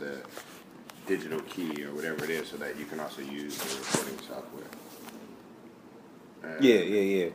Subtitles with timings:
[0.00, 0.18] the
[1.06, 4.64] digital key or whatever it is, so that you can also use the recording software.
[6.42, 7.30] And Yeah, yeah, yeah.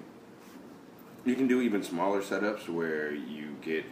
[1.26, 3.86] You can do even smaller setups where you get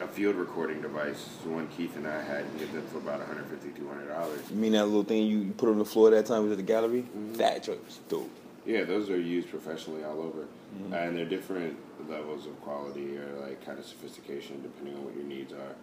[0.00, 1.28] a field recording device.
[1.44, 4.40] The one Keith and I had, you get them for about 150 dollars.
[4.40, 4.50] $200.
[4.50, 6.64] You mean that little thing you put on the floor that time was at the
[6.64, 7.02] gallery?
[7.02, 7.34] Mm-hmm.
[7.34, 8.30] That joint was dope.
[8.66, 10.46] Yeah, those are used professionally all over,
[10.94, 11.76] and they're different
[12.08, 15.74] levels of quality or like kind of sophistication depending on what your needs are.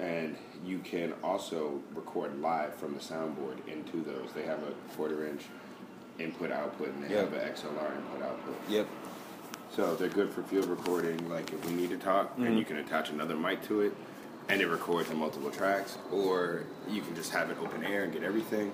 [0.00, 4.30] And you can also record live from the soundboard into those.
[4.34, 5.42] They have a quarter inch
[6.18, 7.22] input output, and they Yeah.
[7.22, 8.56] have an XLR input output.
[8.68, 8.86] Yep.
[9.74, 11.28] So they're good for field recording.
[11.28, 12.58] Like if we need to talk, and mm-hmm.
[12.58, 13.92] you can attach another mic to it,
[14.48, 18.12] and it records on multiple tracks, or you can just have it open air and
[18.12, 18.72] get everything,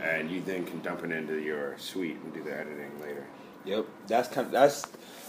[0.00, 3.26] and you then can dump it into your suite and do the editing later.
[3.64, 3.86] Yep.
[4.08, 4.84] That's kind of, that's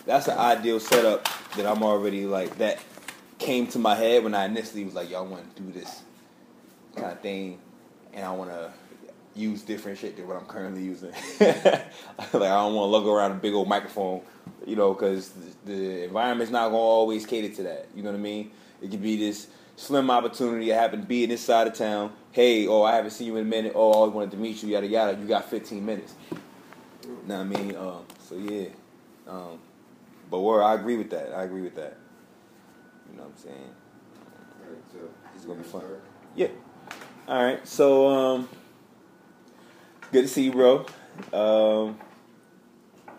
[0.06, 2.80] that's an ideal setup that I'm already like that
[3.44, 6.02] came to my head when I initially was like, I want to do this
[6.96, 7.60] kind of thing,
[8.14, 8.72] and I want to
[9.36, 11.12] use different shit than what I'm currently using.
[11.40, 11.86] like
[12.34, 14.22] I don't want to lug around a big old microphone,
[14.66, 17.88] you know, because the, the environment's not gonna always cater to that.
[17.96, 18.52] You know what I mean?
[18.82, 20.72] It could be this slim opportunity.
[20.72, 22.14] I happen to be in this side of town.
[22.32, 23.74] Hey, oh, I haven't seen you in a minute.
[23.76, 24.70] Oh, I always wanted to meet you.
[24.70, 25.18] Yada yada.
[25.20, 26.14] You got 15 minutes.
[27.26, 27.76] Know what I mean?
[27.76, 28.68] Um, so yeah.
[29.28, 29.60] Um,
[30.30, 31.34] but where I agree with that.
[31.34, 31.98] I agree with that.
[33.14, 33.76] You know what I'm saying?
[35.36, 35.84] It's gonna be fun.
[36.36, 36.48] Yeah.
[37.28, 37.68] All right.
[37.68, 38.50] So um,
[40.12, 40.86] good to see you, bro.
[41.32, 42.00] Um,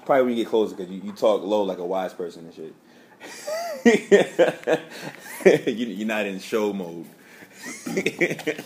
[0.05, 2.55] probably when you get closer because you, you talk low like a wise person and
[2.55, 2.75] shit.
[5.69, 7.07] you, you're not in show mode.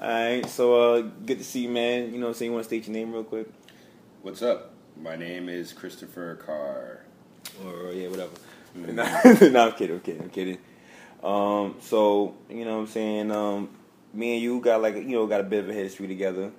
[0.00, 0.48] All right.
[0.48, 2.12] So uh, good to see you, man.
[2.12, 2.50] You know what I'm saying?
[2.50, 3.48] You want to state your name real quick?
[4.22, 4.72] What's up?
[5.00, 7.04] My name is Christopher Carr.
[7.64, 8.32] or yeah, whatever.
[8.74, 9.02] no, no,
[9.66, 9.96] I'm kidding.
[9.96, 10.22] I'm kidding.
[10.22, 10.58] I'm kidding.
[11.22, 13.30] Um, so you know what I'm saying.
[13.30, 13.68] Um,
[14.14, 16.50] me and you got like you know got a bit of a history together.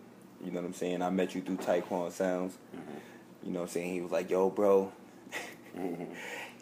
[0.44, 1.02] You know what I'm saying.
[1.02, 2.58] I met you through Taekwon Sounds.
[3.44, 3.94] You know what I'm saying.
[3.94, 4.92] He was like, "Yo, bro."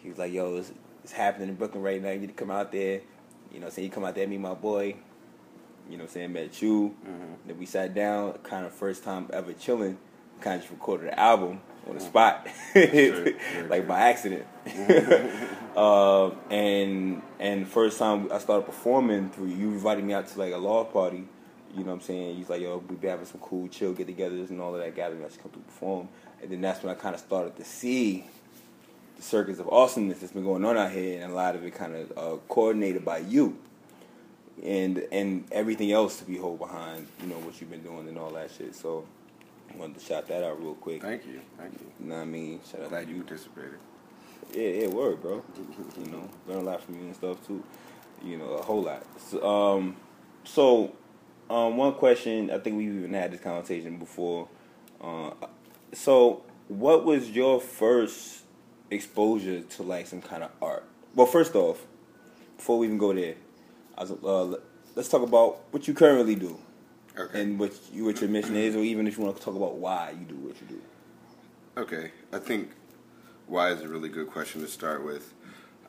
[0.01, 0.71] he was like, "Yo, it's,
[1.03, 2.11] it's happening in Brooklyn right now.
[2.11, 3.01] You need to come out there."
[3.51, 3.85] You know what I'm saying.
[3.87, 4.95] You come out there, meet my boy.
[5.89, 6.33] You know what I'm saying.
[6.33, 6.95] Met you.
[7.45, 8.33] Then we sat down.
[8.43, 9.97] Kind of first time ever chilling.
[10.39, 12.47] Kind of just recorded an album on the spot,
[13.69, 14.45] like by accident.
[15.75, 20.53] uh, and and first time I started performing through you invited me out to like
[20.53, 21.25] a law party.
[21.73, 22.35] You know what I'm saying?
[22.35, 25.23] He's like, yo, we be having some cool chill get-togethers and all of that gathering.
[25.23, 26.09] I should come to perform.
[26.41, 28.25] And then that's when I kind of started to see
[29.15, 31.73] the circus of awesomeness that's been going on out here, and a lot of it
[31.73, 33.57] kind of uh, coordinated by you,
[34.63, 38.17] and and everything else to be hold behind, you know, what you've been doing and
[38.17, 38.75] all that shit.
[38.75, 39.05] So
[39.77, 41.01] wanted to shout that out real quick.
[41.01, 41.41] Thank you.
[41.57, 41.91] Thank you.
[41.99, 42.59] You know what I mean?
[42.69, 43.23] Shout out Glad to you you.
[43.23, 43.79] participated.
[44.53, 45.43] Yeah, yeah, word, bro.
[45.97, 47.63] You know, learn a lot from you and stuff too.
[48.23, 49.03] You know, a whole lot.
[49.17, 49.95] So, um,
[50.43, 50.93] so
[51.49, 54.47] um, one question I think we've even had this conversation before.
[55.01, 55.31] Uh,
[55.93, 58.43] so, what was your first
[58.89, 60.85] exposure to like some kind of art?
[61.15, 61.85] Well, first off,
[62.57, 63.35] before we even go there,
[63.97, 64.59] was, uh,
[64.95, 66.57] let's talk about what you currently do
[67.17, 67.41] Okay.
[67.41, 69.75] and what you, what your mission is, or even if you want to talk about
[69.75, 70.81] why you do what you do.
[71.77, 72.71] Okay, I think
[73.47, 75.33] why is a really good question to start with.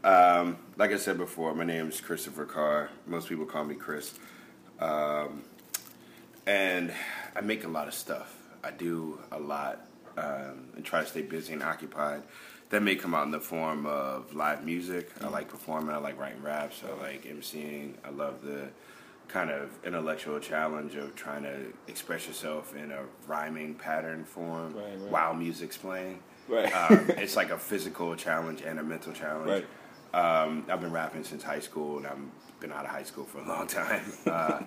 [0.05, 2.91] Um, like I said before, my name is Christopher Carr.
[3.07, 4.15] Most people call me Chris.
[4.81, 5.45] Um,
[6.47, 6.93] and
[7.37, 8.37] I make a lot of stuff.
[8.65, 12.23] I do a lot um, and try to stay busy and occupied.
[12.71, 15.11] That may come out in the form of live music.
[15.21, 15.95] I like performing.
[15.95, 16.83] I like writing raps.
[16.85, 17.95] I like emceeing.
[18.05, 18.71] I love the
[19.29, 24.85] kind of intellectual challenge of trying to express yourself in a rhyming pattern form Right,
[24.85, 25.11] right.
[25.11, 26.21] while music's playing.
[26.49, 26.71] Right.
[26.75, 29.65] Um, it's like a physical challenge and a mental challenge.
[30.13, 30.45] Right.
[30.45, 33.39] Um, I've been rapping since high school, and I've been out of high school for
[33.39, 34.05] a long time.
[34.27, 34.61] Uh,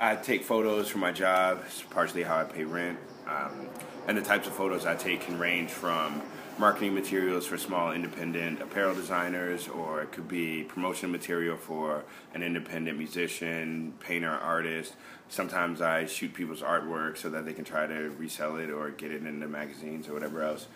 [0.00, 1.62] I take photos for my job.
[1.66, 2.98] It's partially how I pay rent.
[3.28, 3.68] Um,
[4.08, 6.22] and the types of photos I take can range from
[6.58, 12.42] marketing materials for small independent apparel designers, or it could be promotion material for an
[12.42, 14.94] independent musician, painter, artist.
[15.28, 19.10] Sometimes I shoot people's artwork so that they can try to resell it or get
[19.10, 20.68] it into magazines or whatever else.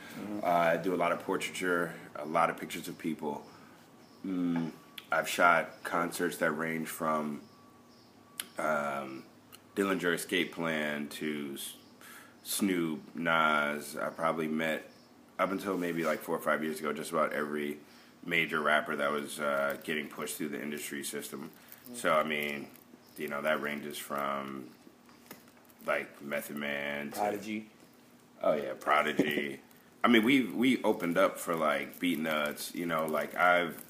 [0.42, 3.42] Uh, I do a lot of portraiture, a lot of pictures of people.
[4.26, 4.72] Mm,
[5.12, 7.40] I've shot concerts that range from
[8.58, 9.22] um,
[9.76, 11.56] Dillinger Escape Plan to
[12.42, 13.96] Snoop, Nas.
[13.96, 14.90] I probably met
[15.38, 17.78] up until maybe like four or five years ago just about every
[18.24, 21.50] major rapper that was uh, getting pushed through the industry system.
[21.94, 22.66] So I mean,
[23.16, 24.66] you know that ranges from
[25.86, 27.18] like Method Man to
[28.42, 29.60] Oh yeah, Prodigy.
[30.04, 32.74] I mean, we we opened up for like Beatnuts.
[32.74, 33.82] You know, like I've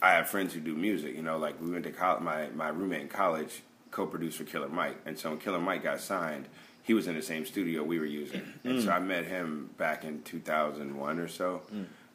[0.00, 1.14] I have friends who do music.
[1.14, 2.22] You know, like we went to college.
[2.22, 6.00] My my roommate in college co-produced for Killer Mike, and so when Killer Mike got
[6.00, 6.46] signed,
[6.82, 10.04] he was in the same studio we were using, and so I met him back
[10.04, 11.62] in 2001 or so.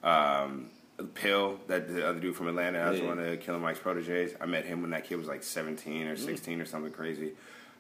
[0.04, 0.68] Um,
[1.14, 3.08] Pill, that the other dude from Atlanta, I was Yeah.
[3.08, 4.34] one of Killer Mike's proteges.
[4.42, 7.34] I met him when that kid was like 17 or 16 or something crazy.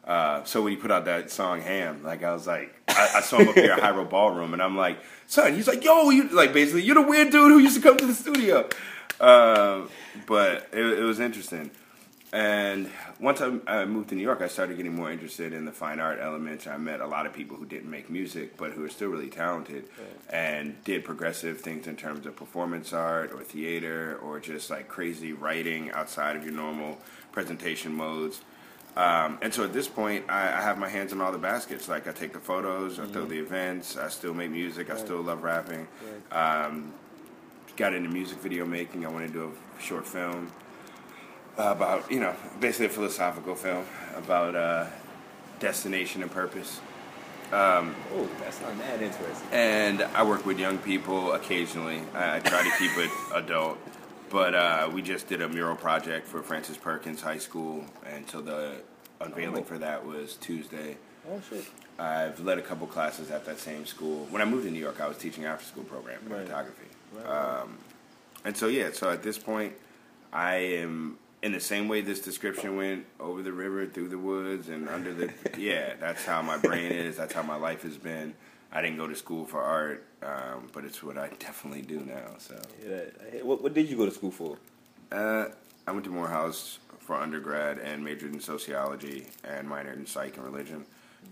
[0.06, 3.22] Uh, so when he put out that song "Ham," like I was like, I, I
[3.22, 6.30] saw him up here at Hiro Ballroom, and I'm like, son, he's like, yo, you
[6.30, 8.70] like basically, you're the weird dude who used to come to the studio.
[9.20, 9.90] Um,
[10.28, 11.72] but it, it was interesting.
[12.34, 12.90] And
[13.22, 16.00] once I, I moved to New York, I started getting more interested in the fine
[16.00, 16.68] art elements.
[16.68, 19.30] I met a lot of people who didn't make music, but who are still really
[19.30, 19.86] talented
[20.30, 25.32] and did progressive things in terms of performance art or theater or just like crazy
[25.32, 26.98] writing outside of your normal
[27.32, 28.42] presentation modes.
[28.98, 31.88] Um, and so at this point, I, I have my hands in all the baskets.
[31.88, 35.22] Like I take the photos, I throw the events, I still make music, I still
[35.22, 35.88] love rapping.
[36.32, 36.92] Um,
[37.78, 39.06] got into music video making.
[39.06, 40.52] I want to do a short film
[41.58, 44.86] about, you know, basically a philosophical film about uh,
[45.60, 46.80] destination and purpose.
[47.52, 49.48] Oh, that's not mad interesting.
[49.52, 52.02] And I work with young people occasionally.
[52.14, 53.78] I, I try to keep it adult.
[54.30, 58.42] But uh, we just did a mural project for Francis Perkins High School, and so
[58.42, 58.74] the
[59.22, 59.66] unveiling Oh.
[59.66, 60.98] for that was Tuesday.
[61.32, 61.64] Oh shit.
[61.98, 64.28] I've led a couple classes at that same school.
[64.30, 66.46] When I moved to New York, I was teaching after school program in Right.
[66.46, 66.88] photography.
[67.14, 67.26] Right.
[67.62, 67.78] Um,
[68.44, 69.74] and so, yeah, so at this point,
[70.34, 74.70] I am in the same way this description went over the river, through the woods,
[74.70, 75.32] and under the.
[75.58, 77.18] yeah, that's how my brain is.
[77.18, 78.34] That's how my life has been.
[78.72, 82.36] I didn't go to school for art, um, but it's what I definitely do now.
[82.40, 83.42] So, Yeah.
[83.44, 84.58] What, what did you go to school for?
[85.12, 85.46] uh,
[85.88, 90.46] I went to Morehouse for undergrad and majored in sociology and minored in psych and
[90.46, 90.86] religion.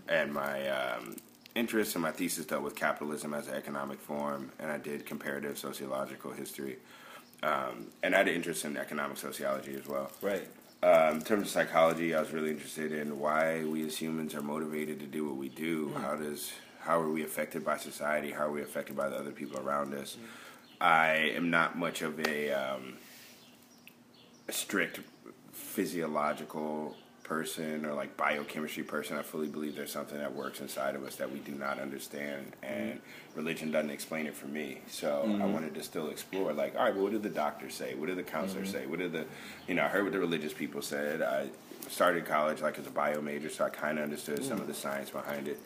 [0.08, 1.16] And my um,
[1.54, 5.58] interests and my thesis dealt with capitalism as an economic form, and I did comparative
[5.58, 6.78] sociological history.
[7.42, 10.10] Um, and I had an interest in economic sociology as well.
[10.22, 10.48] Right.
[10.82, 14.42] Um, in terms of psychology, I was really interested in why we as humans are
[14.42, 15.92] motivated to do what we do.
[16.00, 16.52] How does
[16.86, 18.30] how are we affected by society?
[18.30, 20.16] How are we affected by the other people around us?
[20.80, 22.94] I am not much of a, um,
[24.46, 25.00] a strict
[25.52, 26.94] physiological
[27.26, 29.16] person or like biochemistry person.
[29.18, 32.52] I fully believe there's something that works inside of us that we do not understand,
[32.62, 33.00] and
[33.34, 34.78] religion doesn't explain it for me.
[34.88, 37.94] So I wanted to still explore, like, all right, well, what did the doctor say?
[37.94, 38.86] What did the counselor say?
[38.86, 39.24] What did the,
[39.66, 41.20] you know, I heard what the religious people said.
[41.20, 41.48] I
[41.88, 44.74] started college like as a bio major, so I kind of understood some of the
[44.74, 45.60] science behind it.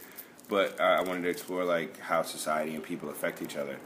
[0.48, 3.76] But uh, I wanted to explore like how society and people affect each other.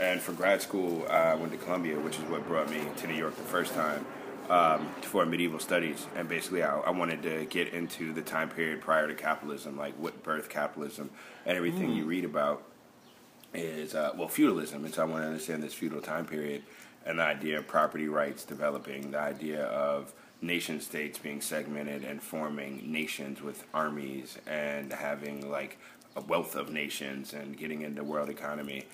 [0.00, 3.06] And for grad school, uh, I went to Columbia, which is what brought me to
[3.08, 4.06] New York the first time
[4.48, 6.06] um, for medieval studies.
[6.16, 9.94] And basically, I, I wanted to get into the time period prior to capitalism, like
[9.94, 11.10] what birthed capitalism,
[11.46, 12.62] and everything you read about
[13.54, 14.84] is uh, well feudalism.
[14.84, 16.62] And so I want to understand this feudal time period
[17.04, 22.22] and the idea of property rights developing, the idea of nation states being segmented and
[22.22, 25.78] forming nations with armies and having like
[26.16, 28.86] a wealth of nations and getting into world economy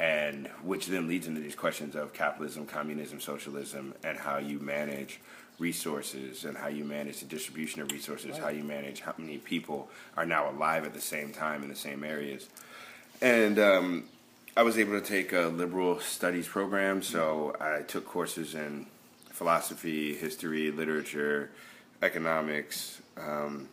[0.00, 5.20] and which then leads into these questions of capitalism, communism, socialism, and how you manage
[5.58, 9.90] resources and how you manage the distribution of resources, how you manage how many people
[10.16, 12.48] are now alive at the same time in the same areas.
[13.20, 14.04] And um,
[14.56, 18.86] I was able to take a liberal studies program, so I took courses in
[19.32, 21.50] philosophy, history, literature,
[22.00, 23.68] economics, um,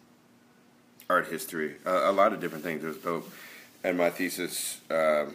[1.10, 2.84] art history, a, a lot of different things.
[2.84, 3.32] It was dope.
[3.86, 5.34] And my thesis um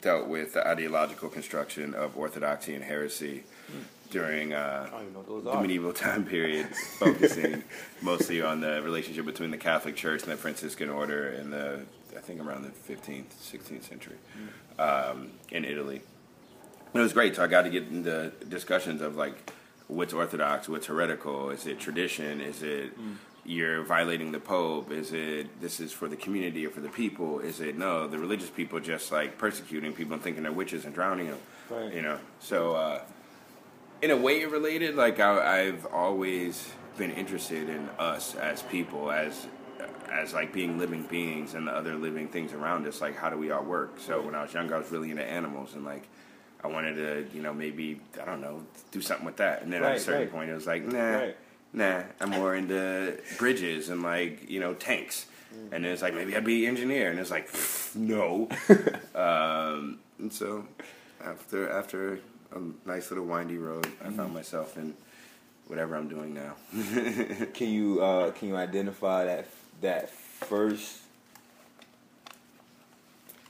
[0.00, 3.44] dealt with the ideological construction of orthodoxy and heresy
[4.10, 7.62] during uh, I don't even know what those the medieval time period, focusing
[8.02, 11.80] mostly on the relationship between the Catholic Church and the Franciscan Order in the,
[12.16, 14.16] I think around the 15th, 16th century
[14.78, 16.02] um, in Italy.
[16.92, 17.36] And it was great.
[17.36, 19.52] So I got to get into discussions of like
[19.88, 22.92] what's orthodox, what's heretical, is it tradition, is it
[23.46, 27.38] you're violating the Pope, is it this is for the community or for the people,
[27.40, 30.94] is it no, the religious people just like persecuting people and thinking they're witches and
[30.94, 31.38] drowning them,
[31.70, 31.94] Right.
[31.94, 32.18] you know.
[32.40, 33.00] So uh,
[34.02, 39.10] in a way it related, like I, I've always been interested in us as people,
[39.10, 39.46] as
[40.10, 43.00] as like being living beings and the other living things around us.
[43.00, 43.98] Like how do we all work?
[44.00, 46.08] So when I was younger, I was really into animals and like
[46.64, 49.62] I wanted to, you know, maybe I don't know, do something with that.
[49.62, 50.32] And then at a certain right.
[50.32, 51.36] point, it was like, nah, Right.
[51.76, 55.26] Nah, I'm more into bridges and like you know tanks.
[55.72, 57.48] And it's like maybe I'd be an engineer, and it's like
[57.94, 58.48] no.
[59.14, 60.66] um, and so
[61.24, 62.18] after after
[62.52, 64.94] a nice little windy road, I found myself in
[65.66, 66.54] whatever I'm doing now.
[67.54, 69.46] Can you uh, can you identify that
[69.80, 71.00] that first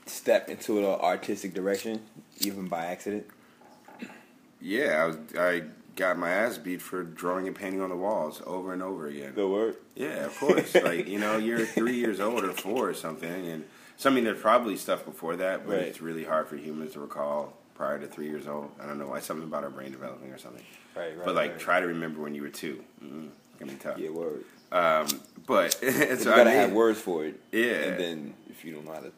[0.05, 2.01] step into the artistic direction,
[2.39, 3.25] even by accident?
[4.61, 5.63] yeah, I was I
[5.97, 9.33] got my ass beat for drawing and painting on the walls over and over again.
[9.35, 9.75] The word.
[9.95, 10.73] Yeah, of course.
[10.83, 13.65] like you know, you're three years old or four or something, and
[13.97, 15.81] something there's probably stuff before that, but Right.
[15.85, 18.71] it's really hard for humans to recall prior to three years old.
[18.81, 19.19] I don't know why.
[19.19, 20.63] Something about our brain developing or something.
[20.95, 21.25] Right, right.
[21.25, 21.59] but like, right.
[21.59, 22.83] try to remember when you were two.
[23.03, 23.97] Mm, it's gonna be tough.
[23.97, 24.43] Yeah, word.
[24.71, 25.07] Um,
[25.45, 27.39] but So you gotta have words for it.
[27.51, 27.65] Yeah.
[27.73, 29.11] And then if you don't know how to,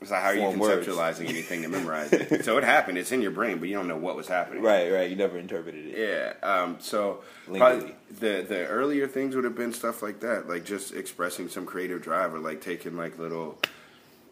[0.00, 0.86] It's like how are you form words.
[0.86, 2.44] conceptualizing anything to memorize it?
[2.44, 2.98] so it happened.
[2.98, 4.62] It's in your brain, but you don't know what was happening.
[4.62, 5.08] right, right.
[5.08, 5.98] You never interpreted it.
[5.98, 6.48] Yeah.
[6.48, 11.48] Um, so the the earlier things would have been stuff like that, like just expressing
[11.48, 13.58] some creative drive, or like taking like little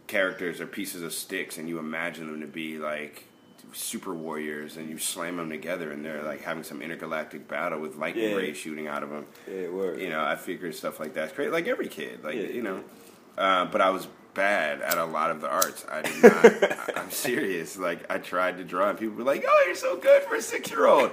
[0.06, 3.24] characters or pieces of sticks, and you imagine them to be like
[3.72, 7.96] super warriors, and you slam them together, and they're like having some intergalactic battle with
[7.96, 8.36] lightning Yeah.
[8.36, 9.26] rays shooting out of them.
[9.50, 10.00] Yeah, word.
[10.00, 11.50] You know, I figured stuff like that's great.
[11.50, 12.42] Like every kid, like Yeah.
[12.48, 12.84] you know.
[13.36, 15.84] Uh, but I was bad at a lot of the arts.
[15.90, 16.78] I did not.
[16.98, 17.76] I'm serious.
[17.78, 20.42] Like I tried to draw, and people were like, "Oh, you're so good for a
[20.42, 21.10] six year old."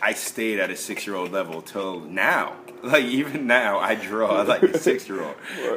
[0.00, 2.54] I stayed at a six year old level till now.
[2.80, 5.34] Like even now, I draw like a six year old.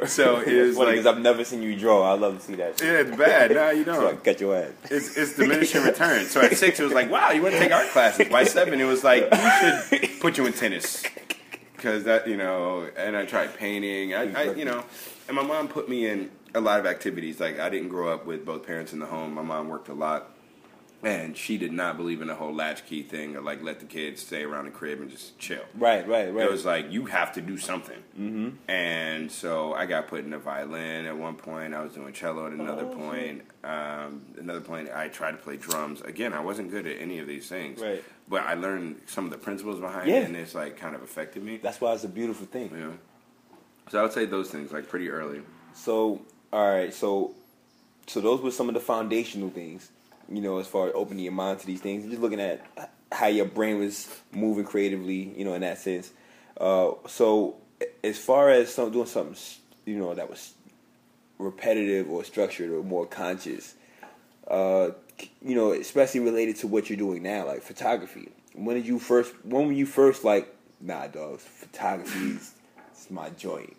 [0.08, 2.08] So it was Funny like, because I've never seen you draw.
[2.08, 2.78] I love to see that.
[2.78, 2.86] Shit.
[2.86, 3.50] yeah, it's bad.
[3.50, 4.22] No, you So don't.
[4.22, 4.70] cut your ass.
[4.88, 6.30] It's, it's diminishing returns.
[6.30, 8.28] So at six, it was like, wow, you want to take art classes.
[8.28, 11.02] By seven, it was like, we should put you in tennis.
[11.74, 14.14] Because that, you know, and I tried painting.
[14.14, 14.84] I, I, you know,
[15.26, 17.40] and my mom put me in a lot of activities.
[17.40, 19.34] Like, I didn't grow up with both parents in the home.
[19.34, 20.30] My mom worked a lot.
[21.04, 24.22] And she did not believe in the whole latchkey thing of like let the kids
[24.22, 25.64] stay around the crib and just chill.
[25.74, 26.46] Right, right, right.
[26.46, 28.50] It was like you have to do something, mm-hmm.
[28.70, 31.74] and so I got put in the violin at one point.
[31.74, 33.42] I was doing cello at another Oh, point.
[33.64, 36.02] Um, another point, I tried to play drums.
[36.02, 38.04] Again, I wasn't good at any of these things, Right.
[38.28, 40.18] But I learned some of the principles behind Yeah.
[40.20, 41.56] it, and it's like kind of affected me.
[41.56, 42.70] That's why it's a beautiful thing.
[42.70, 42.98] You know,
[43.90, 45.42] so I would say those things like pretty early.
[45.74, 46.20] So,
[46.52, 47.34] all right, so
[48.06, 49.90] so those were some of the foundational things,
[50.28, 52.08] you know, as far as opening your mind to these things.
[52.08, 52.64] Just looking at
[53.10, 56.10] how your brain was moving creatively, you know, in that sense.
[56.60, 57.56] Uh, so,
[58.04, 59.36] as far as some, doing something,
[59.86, 60.54] you know, that was
[61.38, 63.74] repetitive or structured or more conscious,
[64.48, 64.90] uh,
[65.40, 68.28] you know, especially related to what you're doing now, like photography.
[68.54, 69.32] When did you first?
[69.44, 72.54] When were you first like, nah, dogs, photography is
[73.10, 73.76] my joint,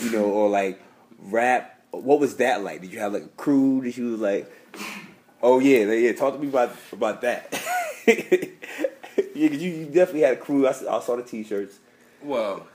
[0.00, 0.80] you know, or like
[1.18, 1.71] rap?
[1.92, 2.80] What was that like?
[2.80, 3.82] Did you have like a crew?
[3.82, 4.50] Did you like?
[5.42, 6.12] Oh yeah, yeah.
[6.12, 7.52] Talk to me about about that.
[8.06, 10.66] yeah, 'cause you, you definitely had a crew.
[10.66, 11.78] I, saw the t-shirts.
[12.22, 12.66] Well,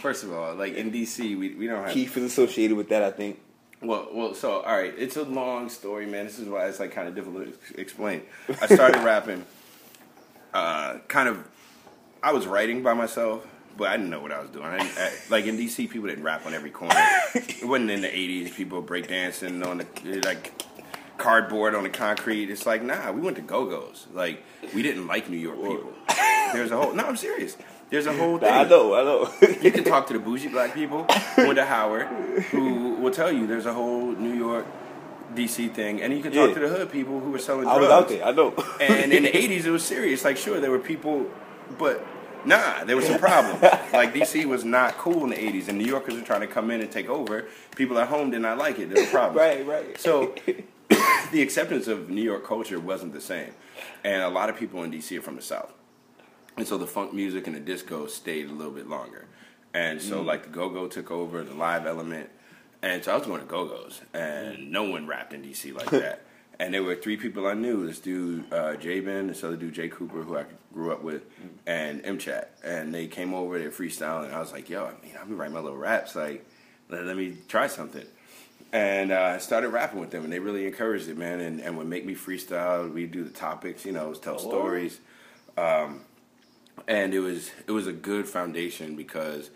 [0.00, 3.02] first of all, like in DC, we we don't have Keith is associated with that,
[3.02, 3.40] I think.
[3.80, 6.24] Well, well, so all right, it's a long story, man.
[6.26, 8.22] This is why it's like kind of difficult to explain.
[8.60, 9.44] I started rapping,
[10.54, 11.46] uh, kind of.
[12.22, 13.46] I was writing by myself,
[13.78, 14.66] but I didn't know what I was doing.
[14.66, 16.94] I I, like in DC, people didn't rap on every corner.
[17.34, 18.54] it wasn't in the '80s.
[18.54, 20.52] People breakdancing on the like
[21.16, 22.50] cardboard on the concrete.
[22.50, 24.06] It's like nah, we went to Go Go's.
[24.12, 24.42] Like
[24.74, 25.92] we didn't like New York people.
[26.52, 26.92] There's a whole.
[26.92, 27.56] No, I'm serious.
[27.90, 28.52] There's a whole thing.
[28.52, 29.32] I know, I know.
[29.62, 32.06] You can talk to the bougie black people to Howard,
[32.50, 34.66] who will tell you there's a whole New York,
[35.34, 36.54] DC thing, and you can talk Yeah.
[36.54, 37.80] to the hood people who were selling I drugs.
[37.80, 38.24] was out there.
[38.26, 38.54] I know.
[38.80, 40.22] And in the '80s, it was serious.
[40.24, 41.26] Like, sure, there were people,
[41.78, 42.04] but
[42.44, 43.62] nah, there was some problems.
[43.92, 46.70] like DC was not cool in the '80s, and New Yorkers were trying to come
[46.70, 47.46] in and take over.
[47.76, 48.90] People at home did not like it.
[48.90, 49.36] There were problems.
[49.38, 50.00] right, right.
[50.00, 50.34] So
[51.32, 53.52] the acceptance of New York culture wasn't the same,
[54.04, 55.72] and a lot of people in DC are from the South,
[56.56, 59.26] and so the funk music and the disco stayed a little bit longer,
[59.74, 60.26] and so mm.
[60.26, 62.30] like the go go took over the live element,
[62.82, 65.90] and so I was going to go go's, and no one rapped in DC like
[65.90, 66.24] that.
[66.60, 69.74] And there were three people I knew: this dude uh, J Ben, this other dude
[69.74, 71.22] Jay Cooper, who I grew up with,
[71.66, 72.56] and M Chat.
[72.64, 75.38] And they came over, they freestyling, and I was like, "Yo, I mean, I've been
[75.38, 76.16] writing my little raps.
[76.16, 76.44] Like,
[76.88, 78.06] let, let me try something."
[78.72, 81.78] and uh, I started rapping with them, and they really encouraged it, man, and, and
[81.78, 82.92] would make me freestyle.
[82.92, 85.00] We do the topics, you know, tell stories,
[85.56, 86.02] um,
[86.86, 89.50] and it was it was a good foundation because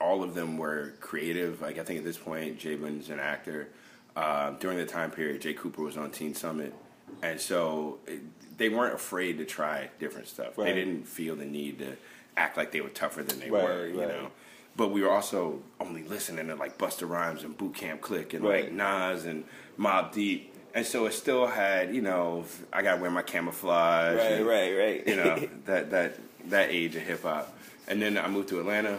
[0.00, 1.62] all of them were creative.
[1.62, 3.68] Like I think at this point, Jabin's an actor.
[4.14, 6.74] Uh, during the time period, Jay Cooper was on Teen Summit,
[7.22, 8.20] and so it,
[8.58, 10.56] they weren't afraid to try different stuff.
[10.56, 11.96] They didn't feel the need to
[12.36, 14.08] act like they were tougher than they Right, were, you right.
[14.08, 14.28] know.
[14.76, 18.44] But we were also only listening to like Busta Rhymes and Boot Camp Click and
[18.44, 18.64] Right.
[18.64, 19.44] like Nas and
[19.78, 24.18] Mobb Deep, and so it still had, you know, I got to wear my camouflage,
[24.18, 25.06] Right, and, right, right.
[25.08, 26.18] you know that that
[26.50, 27.56] that age of hip hop.
[27.88, 28.98] And then I moved to Atlanta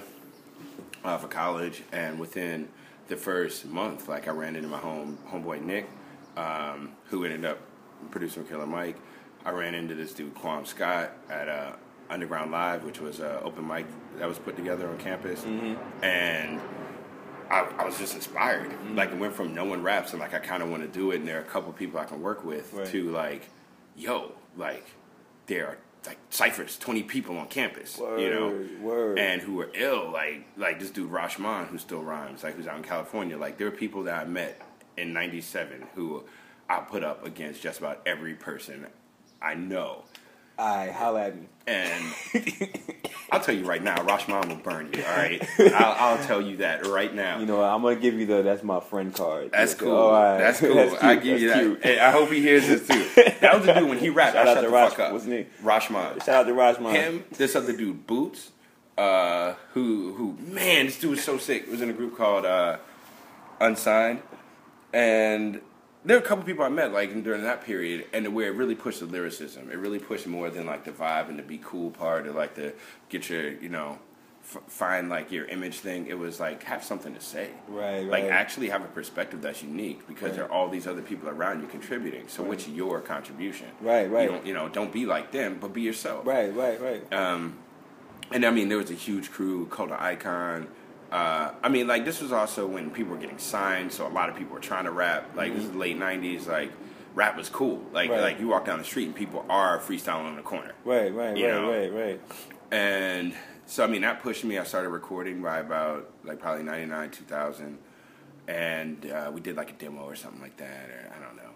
[1.04, 2.68] uh, for college, and within
[3.08, 5.90] the first month, like I ran into my home homeboy Nick,
[6.38, 7.60] um, who ended up
[8.12, 8.98] producing Killer Mike.
[9.46, 11.74] I ran into this dude Quam Scott at uh,
[12.10, 13.86] Underground Live, which was an open mic
[14.18, 15.44] that was put together on campus,
[16.02, 16.62] and
[17.52, 18.72] I, I was just inspired.
[18.96, 21.12] Like it went from no one raps and like I kind of want to do
[21.12, 22.88] it, and there are a couple people I can work with Right.
[22.88, 23.50] to like,
[23.98, 24.86] yo, like
[25.48, 29.20] there are like ciphers, twenty people on campus, you know, Word, word.
[29.20, 32.78] and who were ill, like like this dude Rashman, who still rhymes, like who's out
[32.78, 33.38] in California.
[33.38, 34.62] Like there are people that I met
[34.98, 36.24] in '97 who
[36.70, 38.88] I put up against just about every person
[39.42, 40.04] I know.
[40.58, 41.48] I holla at me.
[41.66, 42.14] And
[43.32, 45.02] I'll tell you right now, Rashman will burn you.
[45.04, 47.40] All right, I'll, I'll tell you that right now.
[47.40, 49.52] You know, what, I'm gonna give you the that's my friend card.
[49.54, 50.12] That's cool.
[50.12, 50.38] right.
[50.38, 50.76] That's cool.
[50.76, 51.02] That's.
[51.02, 51.66] I give you That's that.
[51.66, 51.84] cute.
[51.84, 53.06] Hey, I hope he hears this too.
[53.40, 54.34] That was the dude when he rapped.
[54.34, 55.12] Shout I out shut to the Rash- fuck up.
[55.14, 55.46] what's his name?
[55.64, 56.16] Rashman.
[56.26, 56.92] Shout out to Rajman.
[56.94, 58.52] Him, this other dude, Boots,
[58.98, 61.72] uh, who who man, this dude was so sick.
[61.72, 62.78] Was in a group called uh,
[63.62, 64.22] Unsigned,
[64.92, 65.62] and
[66.06, 68.76] there were a couple people I met like during that period, and where it really
[68.76, 69.70] pushed the lyricism.
[69.72, 72.56] It really pushed more than like the vibe and the be cool part, or like
[72.56, 72.74] the
[73.10, 74.00] get your you know.
[74.46, 76.06] F- find like your image thing.
[76.08, 78.32] It was like have something to say, Right, Like right.
[78.34, 80.36] actually have a perspective that's unique because Right.
[80.36, 82.28] there are all these other people around you contributing.
[82.28, 83.68] So what's your contribution?
[83.80, 84.24] Right, right.
[84.24, 86.28] You, don't, you know, don't be like them, but be yourself.
[86.28, 87.14] Right, right, right.
[87.14, 87.58] Um,
[88.32, 90.68] and I mean, there was a huge crew called the Icon.
[91.14, 94.30] Uh, I mean, like this was also when people were getting signed, so a lot
[94.30, 95.36] of people were trying to rap.
[95.36, 96.48] Like this is the late '90s.
[96.48, 96.72] Like
[97.14, 97.86] rap was cool.
[97.94, 98.20] Like Right.
[98.20, 100.74] like you walk down the street and people are freestyling on the corner.
[100.84, 101.70] right, right, right, know.
[101.72, 102.22] right, right.
[102.72, 103.36] And
[103.68, 104.58] so I mean, that pushed me.
[104.58, 107.78] I started recording by about like probably '99, 2000,
[108.48, 111.52] and uh, we did like a demo or something like that, or I don't know.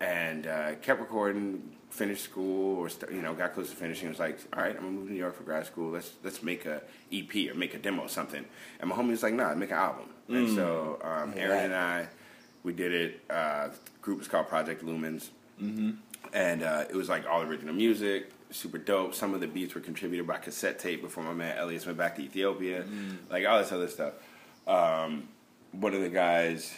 [0.00, 1.75] And uh, kept recording.
[1.96, 4.08] Finished school, or you know, got close to finishing.
[4.10, 5.90] Was like, all right, I'm gonna move to New York for grad school.
[5.92, 8.44] Let's let's make a EP or make a demo or something.
[8.80, 10.06] And my homie was like, nah, make an album.
[10.28, 11.42] And so um, Yeah.
[11.44, 12.08] Aaron and I,
[12.64, 13.20] we did it.
[13.30, 15.28] Uh, the group was called Project Lumens
[16.34, 19.14] and uh, it was like all original music, super dope.
[19.14, 22.16] Some of the beats were contributed by cassette tape before my man Elias went back
[22.16, 22.84] to Ethiopia,
[23.30, 24.12] like all this other stuff.
[24.66, 25.28] Um,
[25.72, 26.74] one of the guys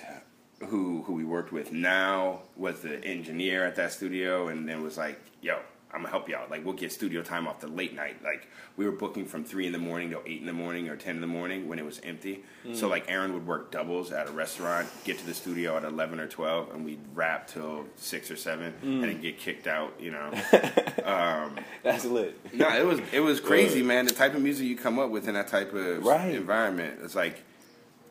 [0.66, 4.96] who who we worked with now was the engineer at that studio, and then was
[4.98, 5.58] like, "Yo,
[5.90, 6.50] I'm gonna help you out.
[6.50, 8.22] Like, we'll get studio time off the late night.
[8.22, 8.46] Like,
[8.76, 11.14] we were booking from three in the morning to eight in the morning or ten
[11.14, 12.44] in the morning when it was empty.
[12.66, 12.76] Mm.
[12.76, 16.20] So like, Aaron would work doubles at a restaurant, get to the studio at eleven
[16.20, 18.94] or twelve, and we'd rap till six or seven, mm.
[18.94, 19.94] and then get kicked out.
[20.00, 20.30] You know.
[21.08, 22.38] Um, That's lit.
[22.54, 24.04] No, it was it was crazy, man.
[24.04, 26.34] The type of music you come up with in that type of Right.
[26.34, 27.42] environment, it's like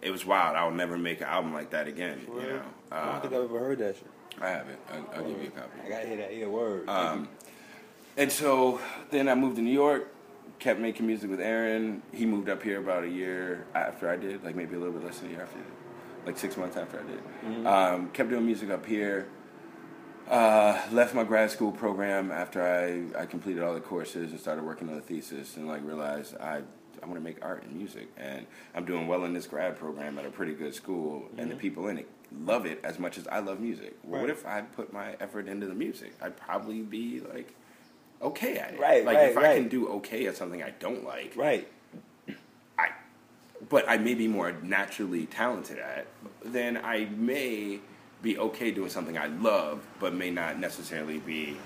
[0.02, 0.56] it was wild.
[0.56, 2.22] I'll never make an album like that again.
[2.28, 4.08] You know, I don't think I've ever heard that shit.
[4.40, 4.80] I haven't.
[4.92, 5.80] I'll, I'll give you a copy.
[5.86, 6.36] I gotta hear that.
[6.36, 6.88] Yeah, word.
[6.88, 7.28] Um,
[8.18, 8.80] and so
[9.10, 10.14] then I moved to New York,
[10.60, 12.02] kept making music with Aaron.
[12.14, 15.04] He moved up here about a year after I did, like maybe a little bit
[15.04, 15.60] less than a year after,
[16.26, 17.66] like six months after I did.
[17.66, 19.28] Um, kept doing music up here.
[20.30, 24.66] Uh, left my grad school program after I, I completed all the courses and started
[24.66, 26.64] working on the thesis and like realized I
[27.02, 30.18] I want to make art and music and I'm doing well in this grad program
[30.18, 31.62] at a pretty good school and the mm-hmm.
[31.62, 32.08] people in it
[32.46, 33.98] love it as much as I love music.
[34.04, 36.14] Well, What if I put my effort into the music?
[36.22, 37.56] I'd probably be like
[38.22, 38.80] okay at it.
[38.80, 41.68] Right, Like right, if I can do okay at something I don't like, right.
[42.78, 42.90] I,
[43.70, 46.08] but I may be more naturally talented at,
[46.44, 47.80] then I may
[48.22, 51.58] be okay doing something I love, but may not necessarily be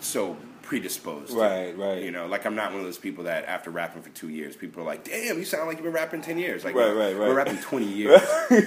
[0.00, 0.36] so
[0.70, 1.32] predisposed.
[1.32, 2.00] Right, right.
[2.00, 4.54] You know, like I'm not one of those people that after rapping for two years,
[4.54, 7.16] people are like, "Damn, you sound like you've been rapping ten years." Like, Right, right,
[7.16, 7.28] right.
[7.28, 8.22] We're rapping twenty years,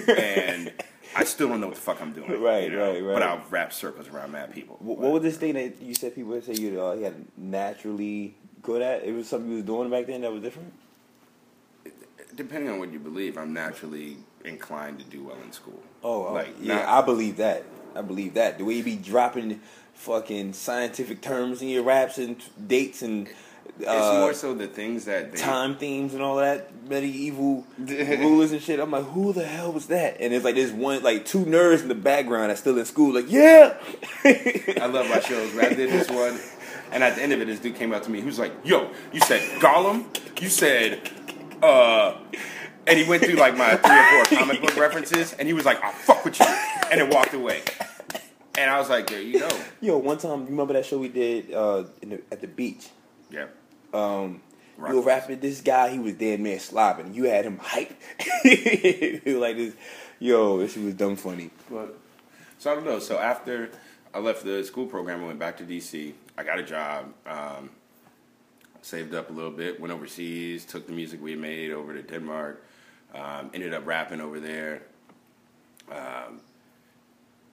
[0.09, 0.73] and
[1.15, 2.29] I still don't know what the fuck I'm doing.
[2.41, 2.91] Right, you know?
[2.91, 3.13] right, right.
[3.13, 4.75] But I'll rap circles around mad people.
[4.79, 8.35] What, what was this thing that you said people would say you uh, had naturally
[8.61, 9.05] good at?
[9.05, 10.73] It was something you was doing back then that was different.
[12.35, 15.81] depending on what you believe, I'm naturally inclined to do well in school.
[16.03, 17.63] Oh, oh, like yeah, not- I believe that.
[17.95, 18.57] I believe that.
[18.57, 19.61] The way you be dropping
[19.93, 23.29] fucking scientific terms in your raps and dates and
[23.79, 28.51] it's uh, more so the things that they, time themes and all that medieval rulers
[28.51, 28.79] and shit.
[28.79, 30.17] I'm like, who the hell was that?
[30.19, 33.15] And it's like there's one, like two nerds in the background that's still in school.
[33.15, 33.75] Like, yeah.
[34.25, 35.53] I love my shows.
[35.56, 36.39] But I did this one,
[36.91, 38.19] and at the end of it, this dude came up to me.
[38.19, 40.06] He was like, "Yo, you said Gollum.
[40.41, 41.10] You said,
[41.63, 42.15] uh,"
[42.86, 45.65] and he went through like my three or four comic book references, and he was
[45.65, 46.45] like, "I fuck with you,"
[46.91, 47.63] and then walked away.
[48.55, 49.49] And I was like, "There you go."
[49.81, 52.89] Yo, one time, you remember that show we did uh, in the, at the beach?
[53.31, 53.47] Yeah.
[53.93, 54.41] Um,
[54.77, 57.13] Rock you were rapping this guy, he was dead man slobbing.
[57.13, 57.93] You had him hype.
[58.43, 59.73] he was like this,
[60.19, 61.51] yo, this shit was dumb funny.
[61.69, 61.97] But
[62.57, 62.99] so I don't know.
[62.99, 63.69] So after
[64.13, 66.13] I left the school program, I went back to DC.
[66.37, 67.13] I got a job.
[67.25, 67.69] Um,
[68.81, 69.79] saved up a little bit.
[69.79, 70.65] Went overseas.
[70.65, 72.63] Took the music we had made over to Denmark.
[73.13, 74.81] Um, ended up rapping over there.
[75.91, 76.41] Um,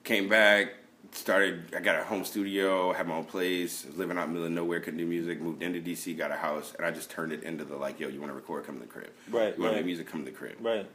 [0.03, 0.73] came back.
[1.13, 1.73] Started.
[1.75, 2.93] I got a home studio.
[2.93, 3.85] Had my own place.
[3.85, 4.79] Was living out in the middle of nowhere.
[4.79, 5.41] Couldn't do music.
[5.41, 6.17] Moved into DC.
[6.17, 8.35] Got a house, and I just turned it into the like, yo, you want to
[8.35, 8.65] record?
[8.65, 9.11] Come to the crib.
[9.29, 9.75] Right, You want to right.
[9.77, 10.07] make music?
[10.07, 10.55] Come to the crib.
[10.61, 10.87] Right.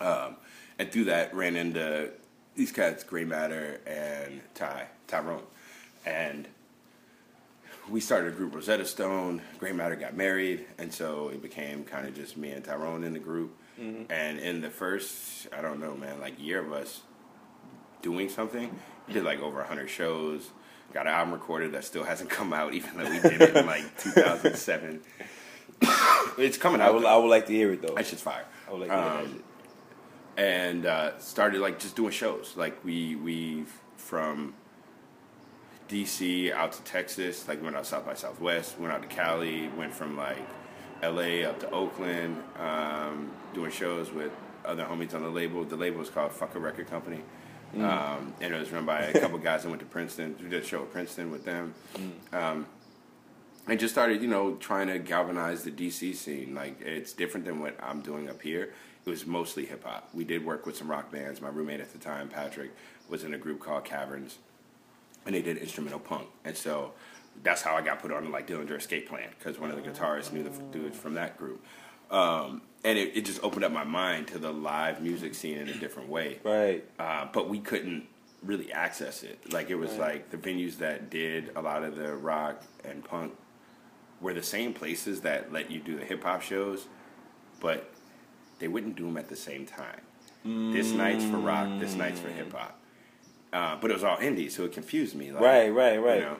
[0.00, 0.36] Um,
[0.78, 2.10] and through that, ran into
[2.56, 5.42] these cats, Gray Matter and Ty, Tyrone.
[6.04, 6.46] And
[7.88, 9.42] we started a group, Rosetta Stone.
[9.58, 13.12] Grey Matter got married, and so it became kind of just me and Tyrone in
[13.12, 13.56] the group.
[13.80, 14.12] Mm-hmm.
[14.12, 17.02] And in the first, I don't know, man, like year of us
[18.02, 18.78] doing something,
[19.12, 20.50] did like over hundred shows.
[20.92, 23.66] Got an album recorded that still hasn't come out, even though we did it in
[23.66, 25.00] like 2007.
[26.38, 26.94] it's coming I out.
[26.94, 27.04] would.
[27.04, 27.94] I would like to hear it though.
[27.94, 28.44] That shit's fire.
[28.68, 29.44] I would like to hear that Um, shit.
[30.36, 32.54] and uh, started like just doing shows.
[32.56, 33.64] Like we we
[33.96, 34.54] from
[35.88, 37.46] DC out to Texas.
[37.48, 38.78] Like went out South by Southwest.
[38.78, 39.68] Went out to Cali.
[39.76, 40.38] Went from like
[41.02, 41.44] L.A.
[41.44, 42.42] up to Oakland.
[42.58, 44.32] Um, doing shows with
[44.64, 45.64] other homies on the label.
[45.64, 47.22] The label was called Fuck a Record Company.
[47.80, 50.36] Um, and it was run by a couple guys that went to Princeton.
[50.42, 51.74] We did a show at Princeton with them.
[52.32, 52.66] Um,
[53.66, 56.54] and just started, you know, trying to galvanize the DC scene.
[56.54, 58.72] Like it's different than what I'm doing up here.
[59.06, 60.08] It was mostly hip hop.
[60.14, 61.40] We did work with some rock bands.
[61.40, 62.72] My roommate at the time, Patrick,
[63.08, 64.38] was in a group called Caverns,
[65.26, 66.28] and they did instrumental punk.
[66.44, 66.92] And so
[67.42, 70.32] that's how I got put on like Dillinger Escape Plan because one of the guitarists
[70.32, 71.62] knew the dudes from that group.
[72.10, 75.68] Um, and it, it just opened up my mind to the live music scene in
[75.68, 76.84] a different way Right.
[76.98, 78.06] uh, but we couldn't
[78.42, 79.52] really access it.
[79.52, 80.00] Like it was Right.
[80.00, 83.32] like the venues that did a lot of the rock and punk
[84.20, 86.86] were the same places that let you do the hip hop shows,
[87.60, 87.90] but
[88.58, 90.00] they wouldn't do them at the same time.
[90.44, 92.78] This night's for rock, this night's for hip hop.
[93.50, 95.32] Uh, but it was all indie, so it confused me.
[95.32, 96.18] Like, Right, right, right.
[96.18, 96.36] You know?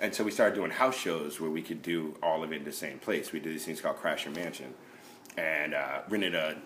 [0.00, 2.64] And so we started doing house shows where we could do all of it in
[2.64, 3.32] the same place.
[3.32, 4.74] We did these things called Crash Your Mansion,
[5.36, 6.56] and uh, rented a